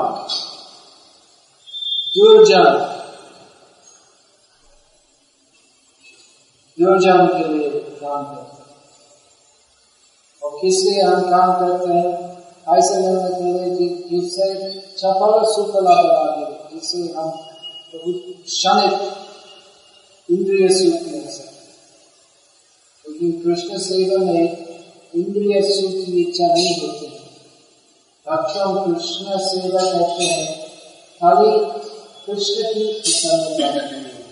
दुर्जन 2.18 2.88
दुर्जन 6.80 7.28
के 7.28 7.48
लिए 7.54 7.70
काम 7.70 8.36
करते 8.36 8.62
और 10.44 10.60
किससे 10.62 11.02
हम 11.02 11.22
काम 11.22 11.54
करते 11.54 11.94
हैं? 11.94 12.32
ऐसे 12.78 12.98
निर्णय 12.98 13.30
के 13.30 13.44
लिए 13.44 14.20
जिससे 14.20 14.72
सफल 14.98 15.46
सुफल 15.46 15.82
बना 15.82 16.70
जिससे 16.74 16.98
हम 16.98 17.30
बहुत 17.96 18.44
क्षणिक 18.46 19.12
इंद्रिय 20.32 20.70
सुख 20.70 21.12
मिल 21.12 21.28
सके। 21.28 21.51
क्योंकि 23.22 23.38
कृष्ण 23.40 23.78
सेवा 23.78 24.26
में 24.26 24.66
इंद्रिय 25.16 25.62
सुख 25.62 26.06
की 26.06 26.22
इच्छा 26.22 26.54
नहीं 26.54 26.82
होती। 26.82 27.06
है 27.06 27.12
भक्तों 28.28 28.94
कृष्ण 28.94 29.26
सेवा 29.38 29.82
करते 29.92 30.24
हैं, 30.24 30.70
खाली 31.24 31.82
कृष्ण 32.26 32.54
की 32.54 32.94
प्रसन्न 32.94 33.58
करने 33.58 33.90
के 33.90 33.96
लिए 33.96 34.26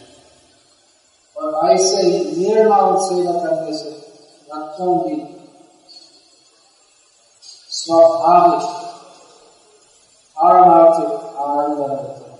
और 1.37 1.71
ऐसे 1.71 1.97
ही 1.97 2.11
निर्मल 2.11 2.97
सेवा 2.99 3.39
करने 3.39 3.77
से 3.77 3.89
भक्तों 4.53 4.97
की 4.99 5.35
स्वाभाविक 7.69 8.67
पारमार्थिक 10.35 11.35
आनंद 11.37 11.79
रहते 11.79 12.29
हैं। 12.29 12.39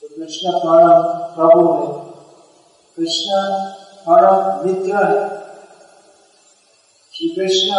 तो 0.00 0.08
कृष्ण 0.08 0.50
परम 0.50 1.02
प्रभु 1.36 1.72
है। 1.72 2.12
कृष्ण 2.96 3.30
परम 4.08 4.68
मित्र 4.68 4.96
है। 4.96 5.42
श्री 7.14 7.28
कृष्ण 7.28 7.70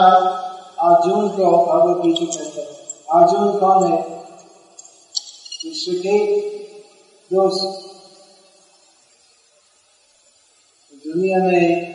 अर्जुन 0.79 1.29
को 1.29 1.65
भगवत 1.65 2.05
गीता 2.05 2.43
कहते 2.43 2.62
हैं। 2.62 2.67
अर्जुन 3.03 3.59
कौन 3.59 3.93
है? 3.93 4.13
के 5.65 6.49
दोस्त 7.36 7.89
दुनिया 10.93 11.38
में 11.38 11.93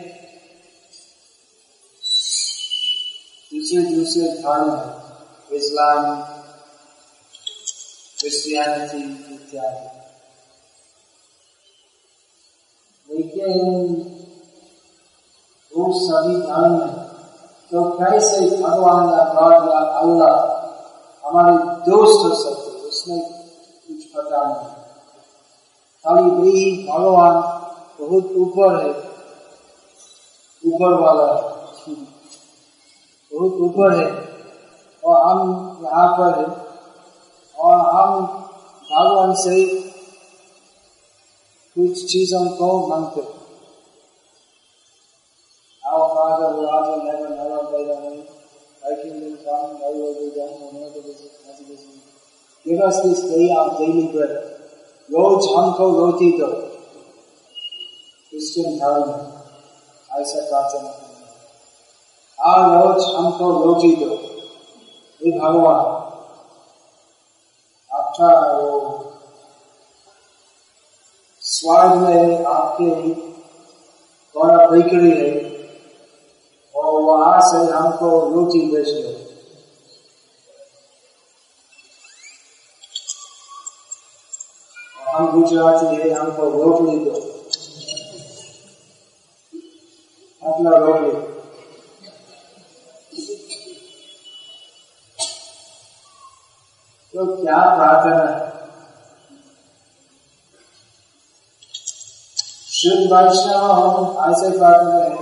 दूसरे 3.53 3.95
दूसरे 3.95 4.21
धर्म 4.21 4.75
है। 4.75 4.99
इस्लाम 5.57 6.21
क्रिश्चियनिटी 8.19 9.33
इत्यादि। 9.33 9.99
लेकिन 13.13 14.18
वो 15.79 15.91
सभी 15.99 16.35
धर्म 16.41 16.71
में 16.71 16.93
तो 17.71 17.83
कैसे 17.97 18.39
भगवान 18.61 19.09
या 19.09 19.23
गॉड 19.33 19.69
या 19.69 19.79
अल्लाह 19.99 20.33
हमारे 21.23 21.53
दोस्त 21.85 22.25
हो 22.25 22.33
सकते 22.35 22.87
उसमें 22.87 23.19
कुछ 23.87 24.05
पता 24.15 24.39
नहीं। 24.43 24.67
खाली 26.05 26.29
वही 26.31 26.87
भगवान 26.87 27.35
बहुत 27.99 28.25
ऊपर 28.37 28.69
है, 28.81 28.91
ऊपर 30.63 30.93
वाला। 30.93 31.27
बहुत 33.31 33.53
ऊपर 33.61 33.97
है, 33.99 34.07
और 35.03 35.15
हम 35.25 35.39
यहाँ 35.83 36.07
पर 36.17 36.39
है, 36.39 36.47
और 37.55 37.75
हम 37.95 38.25
भगवान 38.91 39.33
से 39.33 39.65
कुछ 41.75 42.05
चीज़ों 42.11 42.45
को 42.49 42.87
मांगते 42.87 43.21
Our 43.21 43.38
Give 52.69 52.81
us 52.81 53.01
this 53.01 53.21
day 53.23 53.49
our 53.51 53.77
daily 53.77 54.07
bread. 54.07 54.33
रोज 55.09 55.45
हमको 55.51 55.85
रोटी 55.91 56.25
दो 56.39 56.47
क्रिश्चियन 58.31 58.75
धर्म 58.79 59.07
ऐसा 60.09 60.41
प्रार्थना 60.49 60.91
आ 62.37 62.51
रोज 62.73 63.07
हमको 63.15 63.47
रोटी 63.63 63.89
दो 64.01 64.09
हे 65.21 65.31
भगवान 65.39 65.81
अच्छा 67.91 68.29
वो 68.51 68.67
स्वर्ग 71.43 71.95
में 72.03 72.45
आपके 72.45 72.89
बड़ा 74.35 74.65
बेकरी 74.71 75.11
है 75.11 75.31
और 76.75 77.01
वहाँ 77.01 77.39
से 77.49 77.65
हमको 77.71 78.11
रोटी 78.35 78.61
बेच 78.71 78.89
दो 78.89 79.28
गुजराती 85.31 85.95
है 85.95 86.09
हमको 86.11 86.49
रोटी 86.51 86.97
दो 87.05 87.15
अपना 90.41 90.77
रोटी 90.77 91.11
तो 97.13 97.25
क्या 97.35 97.59
प्रार्थना 97.75 98.23
है? 98.23 98.47
शुद्ध 102.71 103.05
वैष्णव 103.13 103.63
हम 103.71 103.95
ऐसे 104.25 104.57
प्रार्थना 104.57 104.95
है 104.95 105.15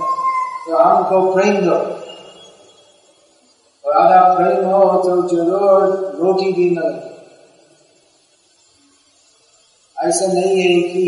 तो 0.66 0.76
हमको 0.78 1.20
प्रेम 1.34 1.54
दो। 1.60 1.76
और 3.84 3.94
अगर 3.96 4.22
प्रेम 4.36 4.64
हो 4.66 4.80
तो 5.02 5.12
ज़रूर 5.28 5.78
रोटी 6.18 6.52
भी 6.52 6.66
मिले। 6.70 7.07
ऐसा 10.08 10.26
नहीं 10.32 10.60
है 10.60 10.80
कि 10.82 11.04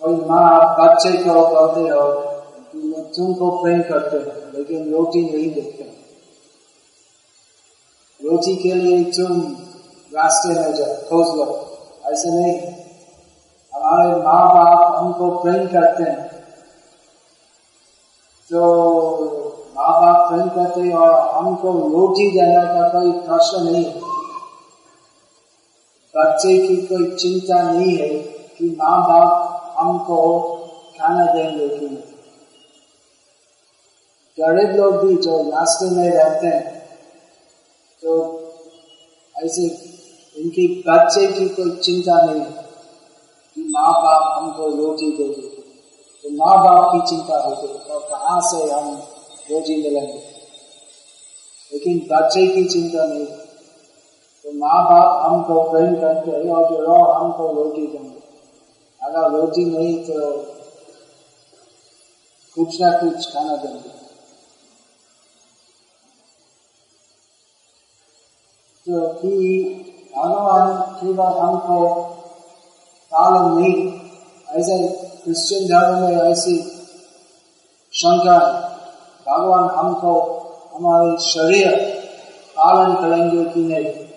कोई 0.00 0.14
माँ 0.14 0.76
बच्चे 0.80 1.12
को 1.18 1.34
कहते 1.46 1.88
हो 1.88 2.06
कि 2.72 2.78
मैं 2.78 3.02
प्रेम 3.62 3.82
करते 3.82 4.16
हो, 4.16 4.58
लेकिन 4.58 4.92
रोटी 4.92 5.22
नहीं 5.22 5.50
देते 5.54 5.88
रोटी 8.20 8.56
के 8.56 8.74
लिए 8.74 9.04
तुम 9.04 9.40
रास्ते 10.12 10.48
में 10.48 10.74
जाओ, 10.74 10.94
खोज 11.08 11.36
लो। 11.36 11.44
ऐसा 12.12 12.28
नहीं 12.34 12.52
हमारे 13.72 14.08
माँ 14.10 14.42
बाप 14.48 14.96
हमको 14.98 15.30
प्रेम 15.38 15.66
करते 15.66 16.02
हैं। 16.02 16.28
तो 18.50 18.60
माँ 19.76 19.92
बाप 20.02 20.30
प्रेम 20.30 20.48
करते 20.48 20.80
हैं 20.80 20.94
और 20.94 21.12
हमको 21.34 21.72
रोटी 21.88 22.30
देने 22.30 22.62
का 22.74 22.88
कोई 22.88 23.12
प्रश्न 23.12 23.62
नहीं 23.64 23.84
है। 23.84 24.19
बच्चे 26.16 26.68
की 26.68 26.76
कोई 26.76 27.16
चिंता 27.16 27.72
नहीं 27.72 27.96
है 27.96 28.08
कि 28.58 28.76
माँ 28.78 29.00
बाप 29.00 29.74
हमको 29.78 30.16
खाना 30.98 31.26
देंगे 31.26 31.68
कि 31.68 31.86
नहीं। 31.86 32.04
गरीब 34.40 34.76
लोग 34.76 35.04
भी 35.04 35.16
जो 35.16 35.50
रास्ते 35.50 35.90
में 35.90 36.10
रहते 36.10 36.46
हैं 36.46 36.80
तो 38.02 38.10
ऐसे 39.36 39.62
इनकी 40.36 40.84
बच्चे 40.88 41.26
की 41.32 41.48
कोई 41.48 41.76
चिंता 41.76 42.26
नहीं 42.26 42.40
है 42.40 42.64
कि 43.54 43.64
माँ 43.68 43.92
बाप 43.92 44.42
हमको 44.42 44.66
रोटी 44.76 45.10
दे 45.12 45.28
देते 45.28 46.36
माँ 46.36 46.56
बाप 46.58 46.92
की 46.92 47.00
चिंता 47.10 47.38
होती 47.42 47.66
है 47.68 47.96
और 47.96 48.02
कहाँ 48.10 48.40
से 48.40 48.72
हम 48.72 48.94
रोजी 49.50 49.76
मिलेंगे? 49.76 50.22
लेकिन 51.72 51.98
बच्चे 52.12 52.46
की 52.46 52.64
चिंता 52.64 53.06
नहीं 53.06 53.26
तो 54.50 54.56
माँ 54.58 54.78
बाप 54.84 55.24
हमको 55.24 55.62
प्रेम 55.70 55.94
करते 55.94 56.30
हैं 56.30 56.54
और 56.54 56.64
जो 56.70 56.78
रो 56.80 56.94
हमको 57.12 57.46
रोटी 57.52 57.86
देंगे। 57.86 58.22
अगर 59.00 59.30
रोटी 59.30 59.64
नहीं 59.64 59.94
तो 60.04 60.30
कुछ 62.56 62.80
ना 62.80 62.90
कुछ 62.92 63.28
खाना 63.34 63.56
देंगे। 63.56 63.92
तो 68.86 69.00
भगवान 70.16 70.66
केवल 70.98 71.38
हमको 71.38 71.78
पालन 73.12 73.58
नहीं, 73.60 73.78
ऐसे 74.48 74.78
क्रिश्चियन 75.22 75.66
धर्म 75.68 76.02
में 76.02 76.16
ऐसी 76.22 76.58
शंका 77.92 78.38
भगवान 79.26 79.70
हमको 79.70 80.18
हमारे 80.74 81.16
शरीर 81.22 81.74
पालन 82.56 82.94
करेंगे 82.94 83.44
कि 83.44 83.60
नहीं? 83.64 84.09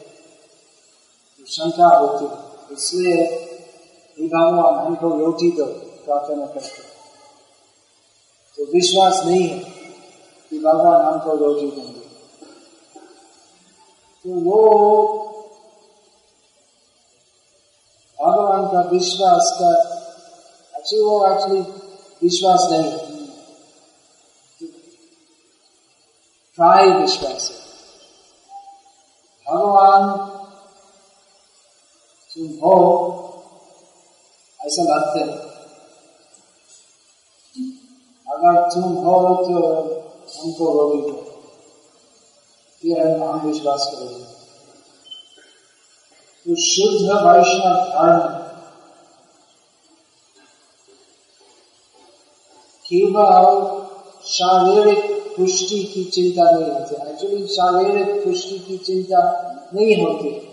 शंका 1.47 1.97
होती 1.97 2.25
है। 2.25 2.53
इसलिए 2.71 3.39
भगवान 4.27 4.85
हमको 4.85 5.09
रोटी 5.09 5.51
दो, 5.51 5.65
प्रार्थना 6.05 6.45
करते 6.45 6.93
तो 8.57 8.63
विश्वास 8.63 9.25
नहीं 9.25 9.47
है 9.47 9.59
कि 10.49 10.59
भगवान 10.59 11.01
हमको 11.01 11.35
रोटी 11.35 11.71
देंगे। 11.71 11.99
तो 14.23 14.39
वो 14.39 14.59
भगवान 18.21 18.65
का 18.65 18.81
विश्वास 18.89 19.57
का 19.61 19.71
अच्छी, 20.79 21.01
वो 21.01 21.33
एक्चुअली 21.33 21.61
विश्वास 22.23 22.59
नहीं 22.71 22.91
है। 22.91 23.13
विश्वास 27.01 27.51
है। 27.51 27.57
भगवान 29.53 30.32
तुम 32.33 32.47
हो, 32.47 32.73
ऐसा 34.61 34.83
लगते 34.83 35.19
हैं। 35.19 35.53
अगर 38.27 38.71
तुम 38.73 38.83
हो 38.83 39.35
तो 39.35 39.55
हमको 40.39 40.73
रोगी 40.73 41.01
दो। 41.01 41.41
फिर 42.81 43.21
हम 43.21 43.47
विश्वास 43.47 43.91
करेंगे। 43.93 44.23
तो 46.45 46.61
शुद्ध 46.61 47.11
वैष्णव 47.27 47.75
धर्म 47.75 48.43
केवल 52.85 53.83
शारीरिक 54.25 55.21
पुष्टि 55.37 55.83
की 55.83 56.03
चिंता 56.03 56.51
नहीं 56.51 56.71
होती। 56.71 57.11
एक्चुअली 57.11 57.47
शारीरिक 57.47 58.25
पुष्टि 58.25 58.59
की 58.59 58.77
चिंता 58.77 59.21
नहीं 59.73 60.05
होती। 60.05 60.52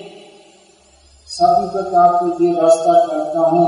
सभी 1.31 1.67
प्रकार 1.69 2.15
की 2.23 2.47
व्यवस्था 2.47 2.93
करता 3.07 3.39
हूँ। 3.39 3.65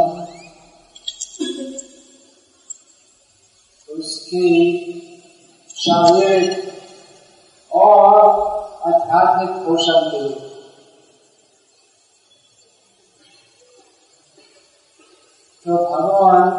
उसकी 3.89 4.49
शारीरिक 5.69 6.73
और 7.71 8.15
आध्यात्मिक 8.85 9.49
पोषण 9.65 10.09
के 10.11 10.19
लिए। 10.19 10.49
तो 15.65 15.77
भगवान 15.91 16.49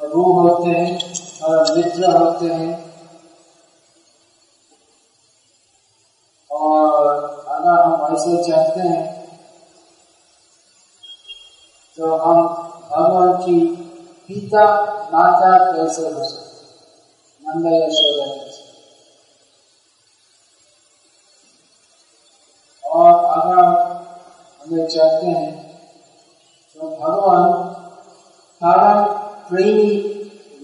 प्रभु 0.00 0.22
होते 0.32 0.70
हैं 0.70 0.94
और 1.42 1.76
मित्र 1.76 2.10
होते 2.16 2.46
हैं 2.46 2.72
और 6.50 7.06
अगर 7.48 7.82
हम 7.82 8.16
ऐसे 8.16 8.42
चाहते 8.50 8.80
हैं। 8.80 9.15
तो 11.98 12.14
हम 12.16 12.46
भगवान 12.90 13.32
की 13.42 13.60
पिता, 14.28 14.64
माता 15.12 15.50
कैसे 15.72 16.02
हो 16.02 16.24
सकते 16.24 17.44
नंद 17.44 17.66
यशोदा 17.66 18.26
कैसे? 18.34 18.62
और 22.84 23.12
अगर 23.24 23.64
हमें 24.60 24.88
चाहते 24.88 25.26
हैं 25.26 25.52
तो 26.76 26.88
भगवान 26.88 27.52
कारण 28.60 29.04
प्रेमी 29.48 29.96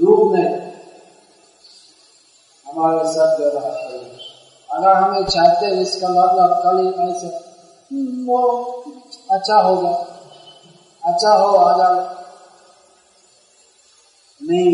रूप 0.03 0.33
में 0.33 0.63
हमारे 2.67 3.09
साथ 3.09 3.39
व्यवहार 3.39 3.71
करें। 3.71 4.19
अगर 4.71 4.93
हमें 4.93 5.25
चाहते 5.25 5.67
हैं, 5.67 5.83
इसका 5.83 6.09
मतलब 6.09 6.61
कल 6.63 6.77
ऐसे 7.03 7.29
वो 8.25 8.41
अच्छा 9.31 9.57
होगा। 9.57 10.12
अच्छा 11.13 11.35
हो 11.35 11.53
अगर 11.65 11.95
मैं 14.41 14.67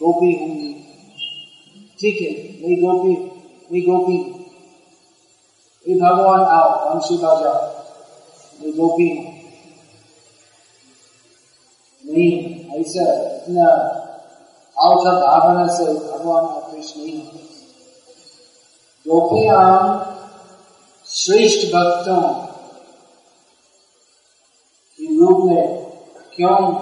गोपी 0.00 0.32
होंगी 0.40 0.72
ठीक 2.00 2.20
है, 2.22 2.30
मैं 2.60 2.76
गोपी 2.80 3.14
मैं 3.70 3.82
गोपी। 3.86 4.16
ये 5.86 5.94
भगवान, 6.00 6.40
आओ 6.40 6.68
वंशी 6.84 7.16
बाजाओ 7.16 7.60
मैं 8.60 8.72
गोपी 8.76 9.08
हूँ। 9.08 9.28
नहीं 12.04 12.32
ऐसा 12.80 13.04
इतना 13.26 13.68
आवश्यक 14.76 15.14
भावना 15.24 15.66
से 15.76 15.84
भगवान 15.84 16.46
का 16.46 16.60
कृष्ण 16.68 17.00
नहीं 17.00 17.16
होते 17.18 17.38
गोपियाँ, 19.06 19.66
श्रेष्ठ 21.06 21.66
भक्तों 21.74 22.20
में 25.38 25.90
क्यों 26.36 26.74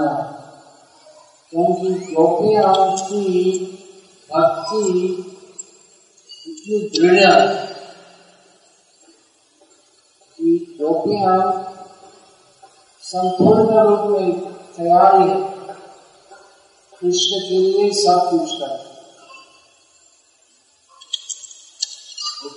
है? 0.00 0.32
क्योंकि 1.50 2.14
गोपियाँ 2.14 2.96
की 2.96 3.58
भक्ति 4.30 5.02
इतनी 6.46 6.98
दृढ़ 6.98 7.48
कि 10.36 10.78
गोपियाँ 10.80 11.62
संपूर्ण 13.02 13.80
रूप 13.80 14.20
में 14.20 14.40
तैयारी 14.54 15.28
है। 15.28 15.52
कृष्ण 17.00 17.40
के 17.40 17.58
लिए 17.58 17.92
सब 17.92 18.30
कुछ 18.30 18.50
कर 18.52 18.92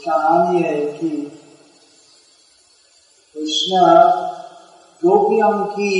कहानी 0.06 0.62
है 0.62 0.86
कि 0.86 1.10
कृष्ण 3.34 3.78
गोपियों 5.02 5.66
की 5.68 5.92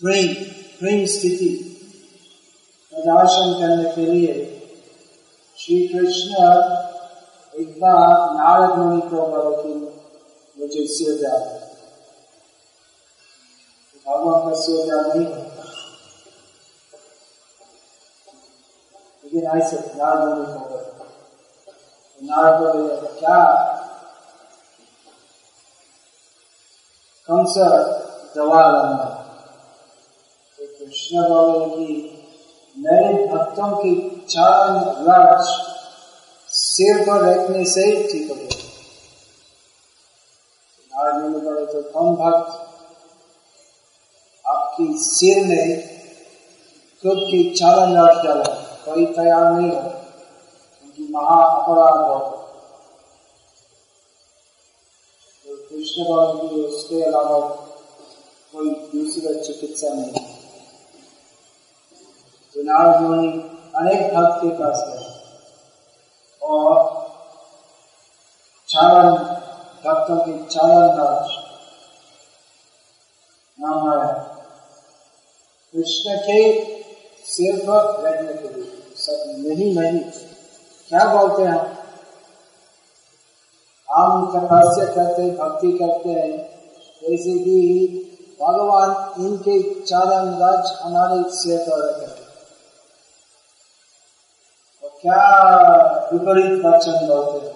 प्रेम 0.00 0.32
प्रेम 0.78 1.04
स्थिति 1.10 1.48
प्रदर्शन 2.92 3.52
करने 3.60 3.90
के 3.94 4.06
लिए 4.06 4.32
श्री 5.58 5.76
कृष्ण 5.88 6.48
एक 7.54 7.78
बार 7.80 8.34
नारद 8.36 8.78
मुनि 8.78 9.00
को 9.10 9.26
बोले 9.28 9.62
कि 9.62 9.74
मुझे 10.56 10.86
सिर 10.94 11.22
डाल 11.22 11.44
भगवान 14.06 14.48
का 14.48 14.60
सिर 14.62 14.90
डाल 14.90 15.06
नहीं 15.08 15.26
होता 15.26 15.62
लेकिन 19.24 19.46
ऐसे 19.58 19.76
नारद 19.96 20.28
मुनि 20.28 20.52
को 20.52 20.68
बोले 20.68 22.28
नारद 22.28 22.60
बोले 22.62 23.18
क्या 23.20 23.38
कौन 27.28 27.46
सा 27.46 27.66
दवा 28.34 28.62
तो 30.58 30.66
कृष्ण 30.68 31.22
बोले 31.28 31.68
कि 31.68 31.94
मेरे 32.76 33.26
भक्तों 33.26 33.68
की 33.76 33.92
चरण 34.28 34.74
रज 35.06 35.52
सिर 36.50 37.00
पर 37.06 37.24
रखने 37.24 37.64
से 37.70 37.84
ही 37.86 38.02
ठीक 38.08 38.28
हो 38.30 38.34
गए 38.34 38.60
नारद 40.92 41.22
मुनि 41.22 41.40
बोले 41.46 41.64
तो 41.72 41.82
कौन 41.92 42.14
भक्त 42.16 42.60
आपकी 44.44 44.92
सिर 45.00 45.44
में 45.46 45.66
खुद 47.02 47.26
की 47.30 47.42
चालन 47.52 47.96
रख 47.98 48.24
डाला 48.24 48.54
कोई 48.84 49.06
तैयार 49.14 49.50
नहीं 49.50 49.70
हो 49.70 49.80
क्योंकि 49.80 51.12
महा 51.12 51.42
अपराध 51.44 51.98
हो 52.02 52.18
तो 55.44 55.73
कृष्ण 55.84 56.04
भगवान 56.04 56.48
की 56.48 56.60
उसके 56.62 57.00
अलावा 57.04 57.38
कोई 58.52 58.68
दूसरा 58.92 59.32
चिकित्सा 59.40 59.88
नहीं 59.94 60.22
तो 62.54 62.62
नारद 62.62 63.00
मुनि 63.02 63.26
अनेक 63.74 64.14
भक्त 64.14 64.38
के 64.42 64.50
पास 64.60 64.84
गए 64.86 65.10
और 66.42 66.78
चारण 68.68 69.10
भक्तों 69.84 70.16
के 70.18 70.38
चारण 70.48 70.96
राज 70.98 71.36
नाम 73.58 73.90
है 73.90 74.08
कृष्ण 75.74 76.16
के 76.22 76.40
सिर 77.26 77.64
पर 77.66 77.92
बैठने 78.02 78.34
के 78.34 78.54
लिए 78.54 78.70
सब 78.98 79.32
नहीं 79.38 79.72
नहीं 79.74 80.00
क्या 80.90 81.04
बोलते 81.14 81.42
हैं 81.42 81.73
हम 83.94 84.26
तपस्या 84.26 84.86
करते, 84.86 85.30
भक्ति 85.30 85.72
करते 85.72 86.08
हैं। 86.08 86.38
जैसे 87.02 87.38
कि 87.38 87.60
भगवान 88.40 88.90
इनके 89.24 89.80
चारण 89.80 90.28
राज 90.38 90.78
हमारे 90.82 91.30
सिर 91.30 91.58
पर 91.58 91.78
रखे 91.78 92.24
और 94.82 94.90
क्या 95.02 95.22
विपरीत 96.12 96.64
वचन 96.66 97.06
बोलते 97.06 97.46
हैं। 97.46 97.54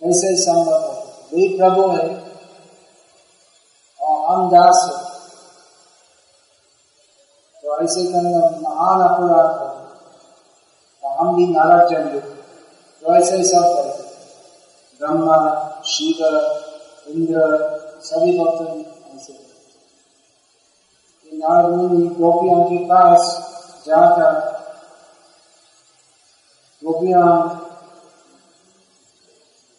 कैसे 0.00 0.36
संभव 0.36 0.82
है? 0.82 1.04
वे 1.04 1.58
प्रभु 1.58 1.88
है 1.88 2.08
और 4.00 4.34
हम 4.34 4.50
दास 4.50 4.80
है। 4.90 5.04
तो 7.62 7.78
ऐसे 7.78 8.04
करना 8.12 8.70
महान 8.70 9.00
अपराध 9.00 9.50
है। 9.60 9.74
और 11.04 11.18
हम 11.18 11.36
भी 11.36 11.46
नाराज़ 11.46 11.90
जाएँगे 11.90 12.20
तो 12.20 13.14
ऐसे 13.14 13.36
ही 13.36 13.44
सब 13.44 13.62
करते 13.62 13.83
ब्रह्मा, 15.00 15.36
शिव, 15.86 16.26
इंद्र, 17.08 17.74
सभी 18.02 18.38
भक्त 18.38 18.60
ऐसे। 19.14 19.32
नारद 21.32 21.74
मुनि 21.74 22.06
गोपियों 22.06 22.64
के 22.64 22.84
पास 22.84 23.20
जाकर 23.86 24.54
गोपियाँ 26.84 27.60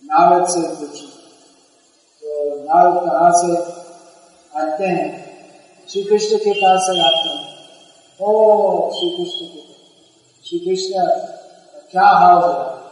नारद 0.04 0.48
से 0.48 0.62
पूछी। 0.62 1.08
तो 2.22 2.56
नारद 2.56 3.10
कहा 3.10 3.30
से 3.36 3.72
आते 4.60 4.84
हैं? 4.84 5.26
श्री 5.90 6.04
कृष्ण 6.04 6.38
के 6.38 6.54
पास 6.54 6.82
से 6.82 7.00
आते 7.02 7.30
हैं। 7.30 7.56
ओ 8.22 8.92
श्री 8.92 9.10
कृष्ण 9.10 9.46
के 9.46 9.66
श्री 10.48 10.60
कृष्ण 10.60 10.94
क्या 11.92 12.06
हाल 12.06 12.52
है? 12.52 12.85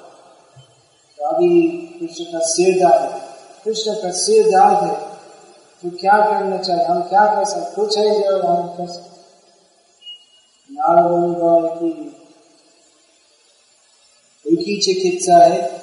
अभी 1.23 1.67
कृष्ण 1.99 2.23
का 2.23 2.39
सिर 2.39 2.79
दाग 2.79 3.11
है। 3.11 3.21
कृष्ण 3.65 3.93
का 3.93 4.11
सिर 4.11 4.47
दाग 4.47 4.83
है। 4.83 5.13
तो 5.83 5.97
क्या 5.97 6.11
करना 6.11 6.57
चाहिए? 6.57 6.83
हम 6.83 7.01
क्या 7.01 7.35
कर 7.35 7.45
सकते 7.45 7.75
कुछ 7.75 7.97
है 7.97 8.21
जो 8.21 8.47
हम 8.47 8.67
कर 8.67 8.87
सकते 8.87 9.13
की 14.55 14.71
ही 14.71 14.81
चिकित्सा 14.81 15.37
है। 15.37 15.81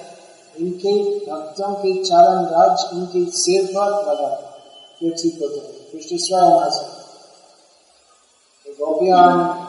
इनके 0.61 1.27
भक्तों 1.27 1.75
के 1.75 2.05
चारण 2.05 2.45
राज 2.45 2.89
इनके 2.93 3.31
सिर 3.31 3.65
पर 3.65 3.81
लगा। 3.81 4.57
ठीक 5.03 5.43
हो 5.43 5.49
जाए 5.49 5.73
कृष्ण 5.93 6.17
स्वयं 6.17 6.43
आ 6.43 6.69
सकते 6.69 8.73
गोपियाँ 8.73 9.67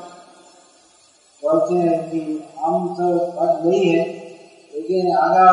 बोलते 1.43 1.75
हैं 1.75 2.09
कि 2.09 2.49
हम 2.59 2.95
तो 2.95 3.31
पद 3.31 3.65
नहीं 3.65 3.85
है। 3.85 4.20
लेकिन 4.81 5.15
अगर 5.15 5.47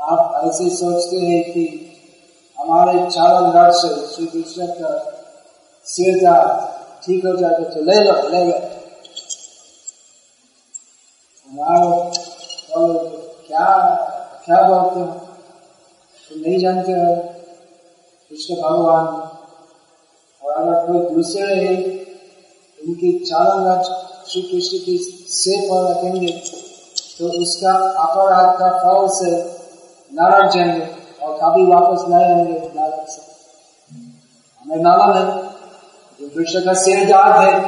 आप 0.00 0.44
ऐसे 0.44 0.68
सोचते 0.70 1.16
हैं 1.16 1.42
कि 1.52 1.64
हमारे 2.58 3.10
चारण 3.10 3.50
राज 3.52 3.72
से 3.72 3.88
श्री 4.06 4.26
कृष्ण 4.26 4.66
का 4.66 4.92
सिर 5.86 6.14
ठीक 7.02 7.26
हो 7.26 7.36
जाएगा 7.36 7.68
तो 7.68 7.82
ले 7.82 7.98
लो 8.04 8.12
ले 8.28 8.44
लो। 8.44 8.58
हमारे 11.46 11.88
क्या 13.46 13.66
क्या 14.44 14.62
बोलते 14.62 15.00
हैं? 15.00 15.18
तो 16.24 16.40
नहीं 16.40 16.58
जानते 16.58 16.92
हो? 16.92 17.14
कृष्ण 18.30 18.54
भगवान, 18.54 19.06
और 20.42 20.52
अगर 20.52 20.86
कोई 20.86 21.14
दूसरे 21.14 21.46
उनकी 22.78 23.18
चालन 23.24 23.64
राज 23.64 23.88
श्री 24.30 24.40
कृष्ण 24.42 24.78
की 24.78 24.96
से 25.34 25.56
पर 25.60 25.90
रखेंगे 25.90 26.32
तो 27.18 27.28
उसका 27.40 27.72
अपराध 28.02 28.58
का 28.58 28.68
फल 28.74 29.06
से 29.14 29.30
नाराज़ 30.10 30.52
जाएँगे 30.54 30.84
और 31.22 31.32
कभी 31.38 31.64
वापस 31.66 32.04
नहीं 32.08 32.24
आएँगे 32.24 32.58
नारक 32.74 33.08
से 33.08 33.22
हमें 34.60 34.82
नाला 34.82 35.08
है 35.14 35.24
जो 36.20 36.28
कृष्ण 36.28 36.64
का 36.64 36.74
सिर 36.82 37.04
दाग 37.08 37.40
है 37.40 37.58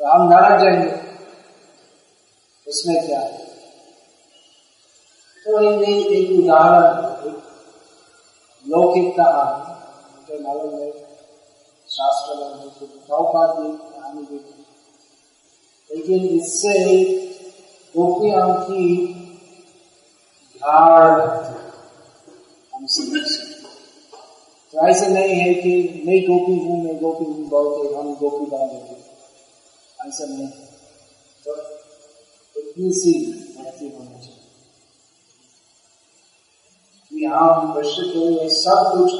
तो 0.00 0.08
हम 0.08 0.28
नाराज़ 0.28 0.62
जाएँगे 0.64 0.94
उसमें 2.66 3.06
क्या 3.06 3.20
है 3.20 3.44
तो 5.46 5.58
एक 5.80 6.30
उदाहरण 6.38 7.34
लौकिक 8.64 9.16
कहानी 9.16 9.74
मुझे 10.12 10.42
मालूम 10.44 10.78
है 10.80 10.90
शास्त्र 11.88 12.38
में 12.38 13.76
कहानी 13.76 14.22
देखी 14.22 14.55
लेकिन 15.90 16.24
इससे 16.30 16.78
गोपियों 17.94 18.52
की 18.60 18.86
हम 20.62 21.46
तो 24.74 24.86
ऐसे 24.88 25.06
नहीं 25.06 25.34
है 25.34 25.52
कि 25.54 25.72
मैं 26.06 26.20
गोपी 26.22 26.56
हूँ 26.58 26.82
मैं 26.84 26.96
गोपी 27.00 27.24
हूँ 27.24 27.48
बहुत 27.48 27.92
हम 27.94 28.14
गोपी 28.14 28.46
बन 28.46 28.66
गए 28.68 28.96
ऐसा 29.98 30.24
नहीं 30.24 30.48
तो 31.46 31.54
इतनी 32.56 32.90
सी 32.92 33.12
भक्ति 33.52 33.86
होनी 33.86 34.18
चाहिए 34.18 34.44
कि 37.12 37.24
हम 37.26 37.72
कृष्ण 37.74 38.08
के 38.08 38.28
लिए 38.28 38.48
सब 38.56 38.90
कुछ 38.92 39.12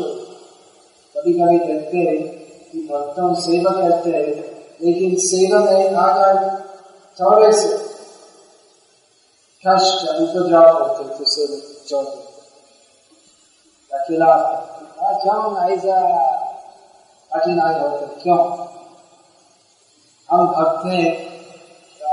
कभी 1.14 1.32
कभी 1.32 1.58
देखते 1.58 1.98
हैं 1.98 2.18
कि 2.72 2.86
भक्तों 2.88 3.34
सेवा 3.40 3.72
करते 3.72 4.10
हैं 4.10 4.55
लेकिन 4.82 5.14
सेवा 5.18 5.58
में 5.58 5.94
आकर 5.94 6.60
थोड़े 7.20 7.52
से 7.52 7.68
कष्ट 9.66 10.08
उपद्रव 10.08 10.66
होते 10.78 11.18
तो 11.18 11.24
सेवा 11.24 11.58
चौथे 11.88 12.26
खिलाफ 14.06 14.40
क्यों 15.22 15.70
ऐसा 15.70 16.00
कठिनाई 17.34 17.80
होते 17.80 18.06
क्यों? 18.22 18.38
हम 20.30 20.46
भक्त 20.46 20.86
हैं 20.86 21.26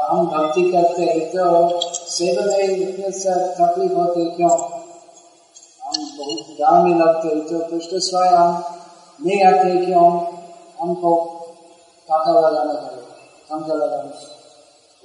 हम 0.03 0.27
भक्ति 0.27 0.61
करते 0.71 1.03
हैं 1.03 1.29
तो 1.29 1.79
सेवा 1.81 2.45
में 2.45 2.63
इतने 2.63 3.09
तकलीफ़ 3.59 3.93
होते 3.93 4.25
क्यों? 4.25 4.51
हम 5.83 6.17
बहुत 6.17 6.57
गाँव 6.59 6.83
में 6.83 6.95
लगते 6.95 7.29
तो 7.49 7.59
कृष्ण 7.67 7.99
स्वयं 7.99 8.51
नहीं 9.25 9.43
आते 9.43 9.85
क्यों? 9.85 10.07
हमको 10.81 11.32
काका 12.09 12.39
लगाना 12.39 12.73
पड़ेगा 12.73 13.55
हमको 13.55 13.75
लगाना 13.75 14.21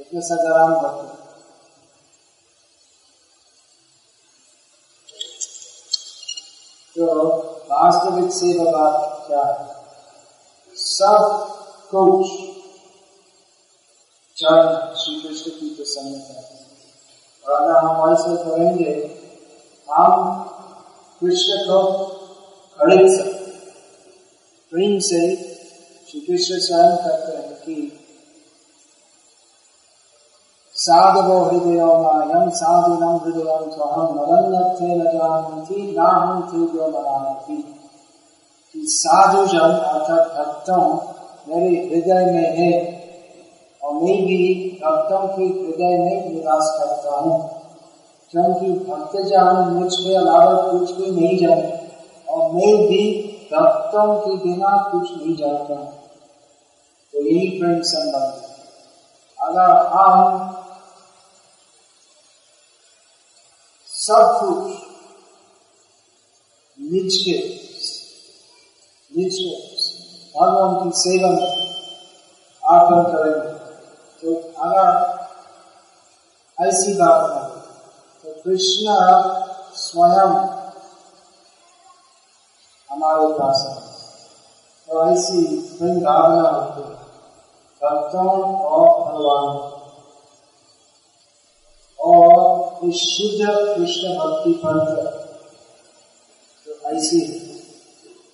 इतने 0.01 0.21
सजाराम 0.21 0.75
भक्त 0.75 1.15
तो 6.97 7.07
वास्तविक 7.71 8.33
सेवा 8.33 8.71
बात 8.71 9.25
क्या 9.27 9.43
है? 9.45 9.67
सब 10.77 11.25
कुछ 11.91 12.31
चरण 14.37 14.95
श्री 14.95 15.21
कृष्ण 15.21 15.51
की 15.51 15.75
प्रसन्नता 15.75 16.35
और 17.45 17.63
अगर 17.63 17.77
हम 17.77 18.13
ऐसे 18.13 18.37
करेंगे, 18.45 18.93
हम 19.89 20.43
कृष्ण 21.21 21.57
को 21.67 21.83
खरीद 22.79 23.17
सकते 23.17 23.51
प्रेम 24.73 24.99
से 24.99 25.21
श्री 26.09 26.21
कृष्ण 26.21 26.59
स्वयं 26.59 26.97
कहते 26.97 27.37
हैं 27.37 27.55
कि 27.55 27.99
साधवो 30.75 31.39
हृदय 31.45 31.85
मायम 31.85 32.51
साधुनम 32.51 33.17
हृदय 33.17 33.51
हम 33.83 34.15
नवन्नथे 34.15 34.95
न 34.97 35.05
जानती 35.05 35.97
ना 35.97 36.05
हम 36.05 36.43
थे 36.43 36.61
जो 36.73 36.89
मनाती 36.89 37.57
कि 38.75 38.87
साधु 38.87 39.47
जन 39.47 39.59
अर्थात 39.59 40.33
भक्तों 40.39 40.81
मेरे 41.49 41.77
हृदय 41.85 42.25
में 42.25 42.57
है, 42.57 42.73
और 43.83 43.95
मैं 43.95 44.17
भी 44.25 44.41
भक्तों 44.85 45.27
के 45.29 45.43
हृदय 45.43 45.99
में 45.99 46.35
निवास 46.35 46.77
करता 46.79 47.21
हूँ। 47.21 47.39
क्योंकि 48.31 48.73
भक्त 48.73 49.17
जन 49.17 49.65
मुझ 49.71 49.95
के 49.95 50.15
अलावा 50.15 50.71
कुछ 50.73 50.91
भी 50.93 51.11
नहीं 51.11 51.39
जाने 51.39 51.81
और 52.29 52.53
मैं 52.53 52.77
भी 52.77 53.25
भक्तों 53.53 54.15
के 54.15 54.37
बिना 54.37 54.77
कुछ 54.93 55.11
नहीं 55.17 55.37
जाता 55.37 55.98
तो 57.15 57.17
यही 57.21 57.49
प्रेम 57.59 57.81
संबंध 57.85 58.33
है। 58.35 58.49
अगर 59.39 59.71
हम 59.93 60.19
सब 63.91 64.25
कुछ 64.41 64.59
निज 66.79 67.17
के 67.25 67.39
निज 69.13 69.37
भगवान 70.37 70.73
की 70.83 70.91
सेवा 70.99 71.31
में 71.31 71.51
आकर 72.63 73.01
करेंगे 73.13 73.53
तो 74.21 74.29
अगर 74.65 74.87
ऐसी 76.59 76.91
बात 76.95 77.23
है 77.33 77.45
तो 78.25 78.29
कृष्ण 78.43 78.87
स्वयं 79.77 80.33
हमारे 82.89 83.27
पास 83.39 83.59
है। 83.69 83.75
तो 84.89 84.93
ऐसी 85.11 85.41
वृंदावना 85.81 86.49
होती 86.49 86.83
है। 86.83 86.98
भक्तों 87.83 88.31
और 88.69 88.89
भगवान 89.03 89.51
और 91.99 92.89
इस 92.89 93.03
शुद्ध 93.03 93.47
कृष्ण 93.47 94.15
भक्ति 94.17 94.53
पंथ 94.65 94.95
तो 96.67 96.79
ऐसी 96.91 97.21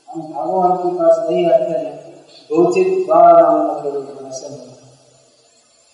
हम 0.08 0.22
भगवान 0.24 0.76
के 0.78 0.94
पास 0.98 1.26
नहीं 1.28 1.44
आते 1.48 1.78
हैं 1.78 1.92
भौतिक 2.50 3.06
बार 3.08 3.42
नाम 3.42 3.80
करेंगे 3.80 4.28
ऐसा 4.28 4.48
नहीं 4.48 4.72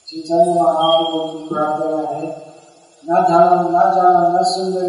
चैतन्य 0.08 0.52
महाप्रभु 0.52 1.26
की 1.28 1.48
प्रार्थना 1.48 2.00
है 2.08 2.24
न 3.04 3.22
ध्यान 3.26 3.66
न 3.66 3.84
जाना 3.96 4.22
न 4.30 4.42
सुंदर 4.46 4.88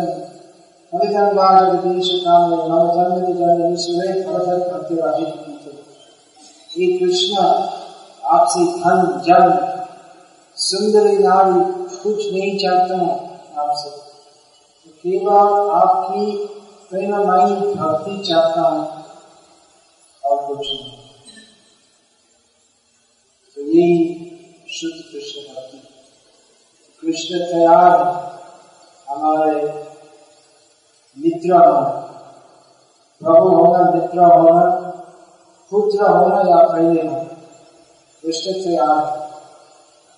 फलितं 0.94 1.36
वा 1.36 1.50
जगदीशकामे 1.62 2.56
मम 2.64 2.88
जन्मति 2.96 3.34
जन्मनीश्वरे 3.34 4.24
फलफल 4.24 4.64
प्रतिवाहित 4.70 5.32
हे 6.72 6.98
कृष्ण 6.98 7.46
आपसे 8.32 8.60
धन, 8.60 9.22
जल, 9.22 9.72
सुंदरी 10.56 11.18
नारी 11.18 11.84
कुछ 11.98 12.16
नहीं 12.16 12.60
चाहता 12.60 12.96
हूँ 12.96 13.40
आपसे। 13.58 13.90
केवल 14.90 15.70
आपकी 15.70 16.48
प्रेममयी 16.90 17.74
भक्ति 17.76 18.24
चाहता 18.30 18.62
हूँ 18.62 19.06
और 20.26 20.48
कुछ 20.48 20.68
नहीं। 20.68 20.98
तो 23.56 23.62
यही 23.62 24.16
शुद्ध 24.70 25.04
कृष्ण 25.12 25.54
भक्ति। 25.54 25.78
कृष्ण 27.02 27.40
तैयार 27.40 27.98
हमारे 29.10 29.62
मित्र 31.20 31.60
प्रभु 33.22 33.50
होना, 33.50 33.92
मित्र 33.92 34.20
होना, 34.20 34.70
पुत्र 35.72 36.04
होना 36.04 36.50
या 36.50 36.68
पहले 36.68 37.08
होना 37.08 37.31
कृष्ण 38.24 38.52
तैयार 38.54 39.04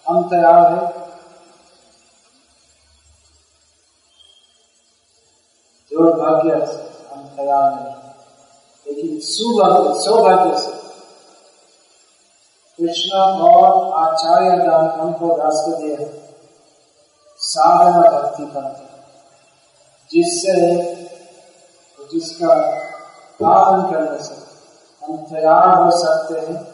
हम 0.06 0.24
तैयार 0.30 0.74
है। 0.74 0.88
दुर्भाग्य 5.92 6.66
से 6.66 7.14
हम 7.14 7.24
तैयार 7.28 7.74
नहीं 7.74 7.94
लेकिन 8.88 9.20
सुभाग्य, 9.20 10.00
सौभाग्य 10.02 10.58
से। 10.62 10.72
कृष्ण 12.80 13.18
और 13.18 13.94
आचार्य 13.94 14.58
दान 14.58 14.90
हमको 15.00 15.36
रास्ते 15.36 15.72
दिए 15.78 16.20
साधना 17.40 18.10
भक्ति 18.12 18.46
करते 18.46 18.92
जिससे, 20.12 20.56
जिसका 22.14 22.54
पालन 23.40 23.92
करने 23.92 24.24
से 24.24 24.36
हम 25.02 25.18
तैयार 25.26 25.78
हो 25.78 25.90
सकते 25.98 26.40
हैं। 26.40 26.73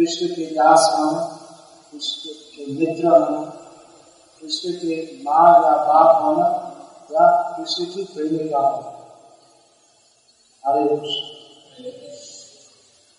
कृष्ण 0.00 0.26
के 0.26 0.46
दास 0.46 0.96
हूँ, 0.98 1.38
कृष्ण 1.92 2.30
के 2.30 2.72
मित्र 2.72 3.06
हूँ, 3.06 3.52
कृष्ण 4.40 4.72
के 4.72 5.22
माँ 5.22 5.48
या 5.48 5.76
बाप 5.76 6.22
हूँ, 6.22 6.44
या 7.12 7.54
कृष्ण 7.56 7.84
की 7.84 8.04
प्रेमिका 8.04 8.58
हूँ। 8.58 8.94
हरे 10.66 10.96
कृष्ण। 10.96 12.29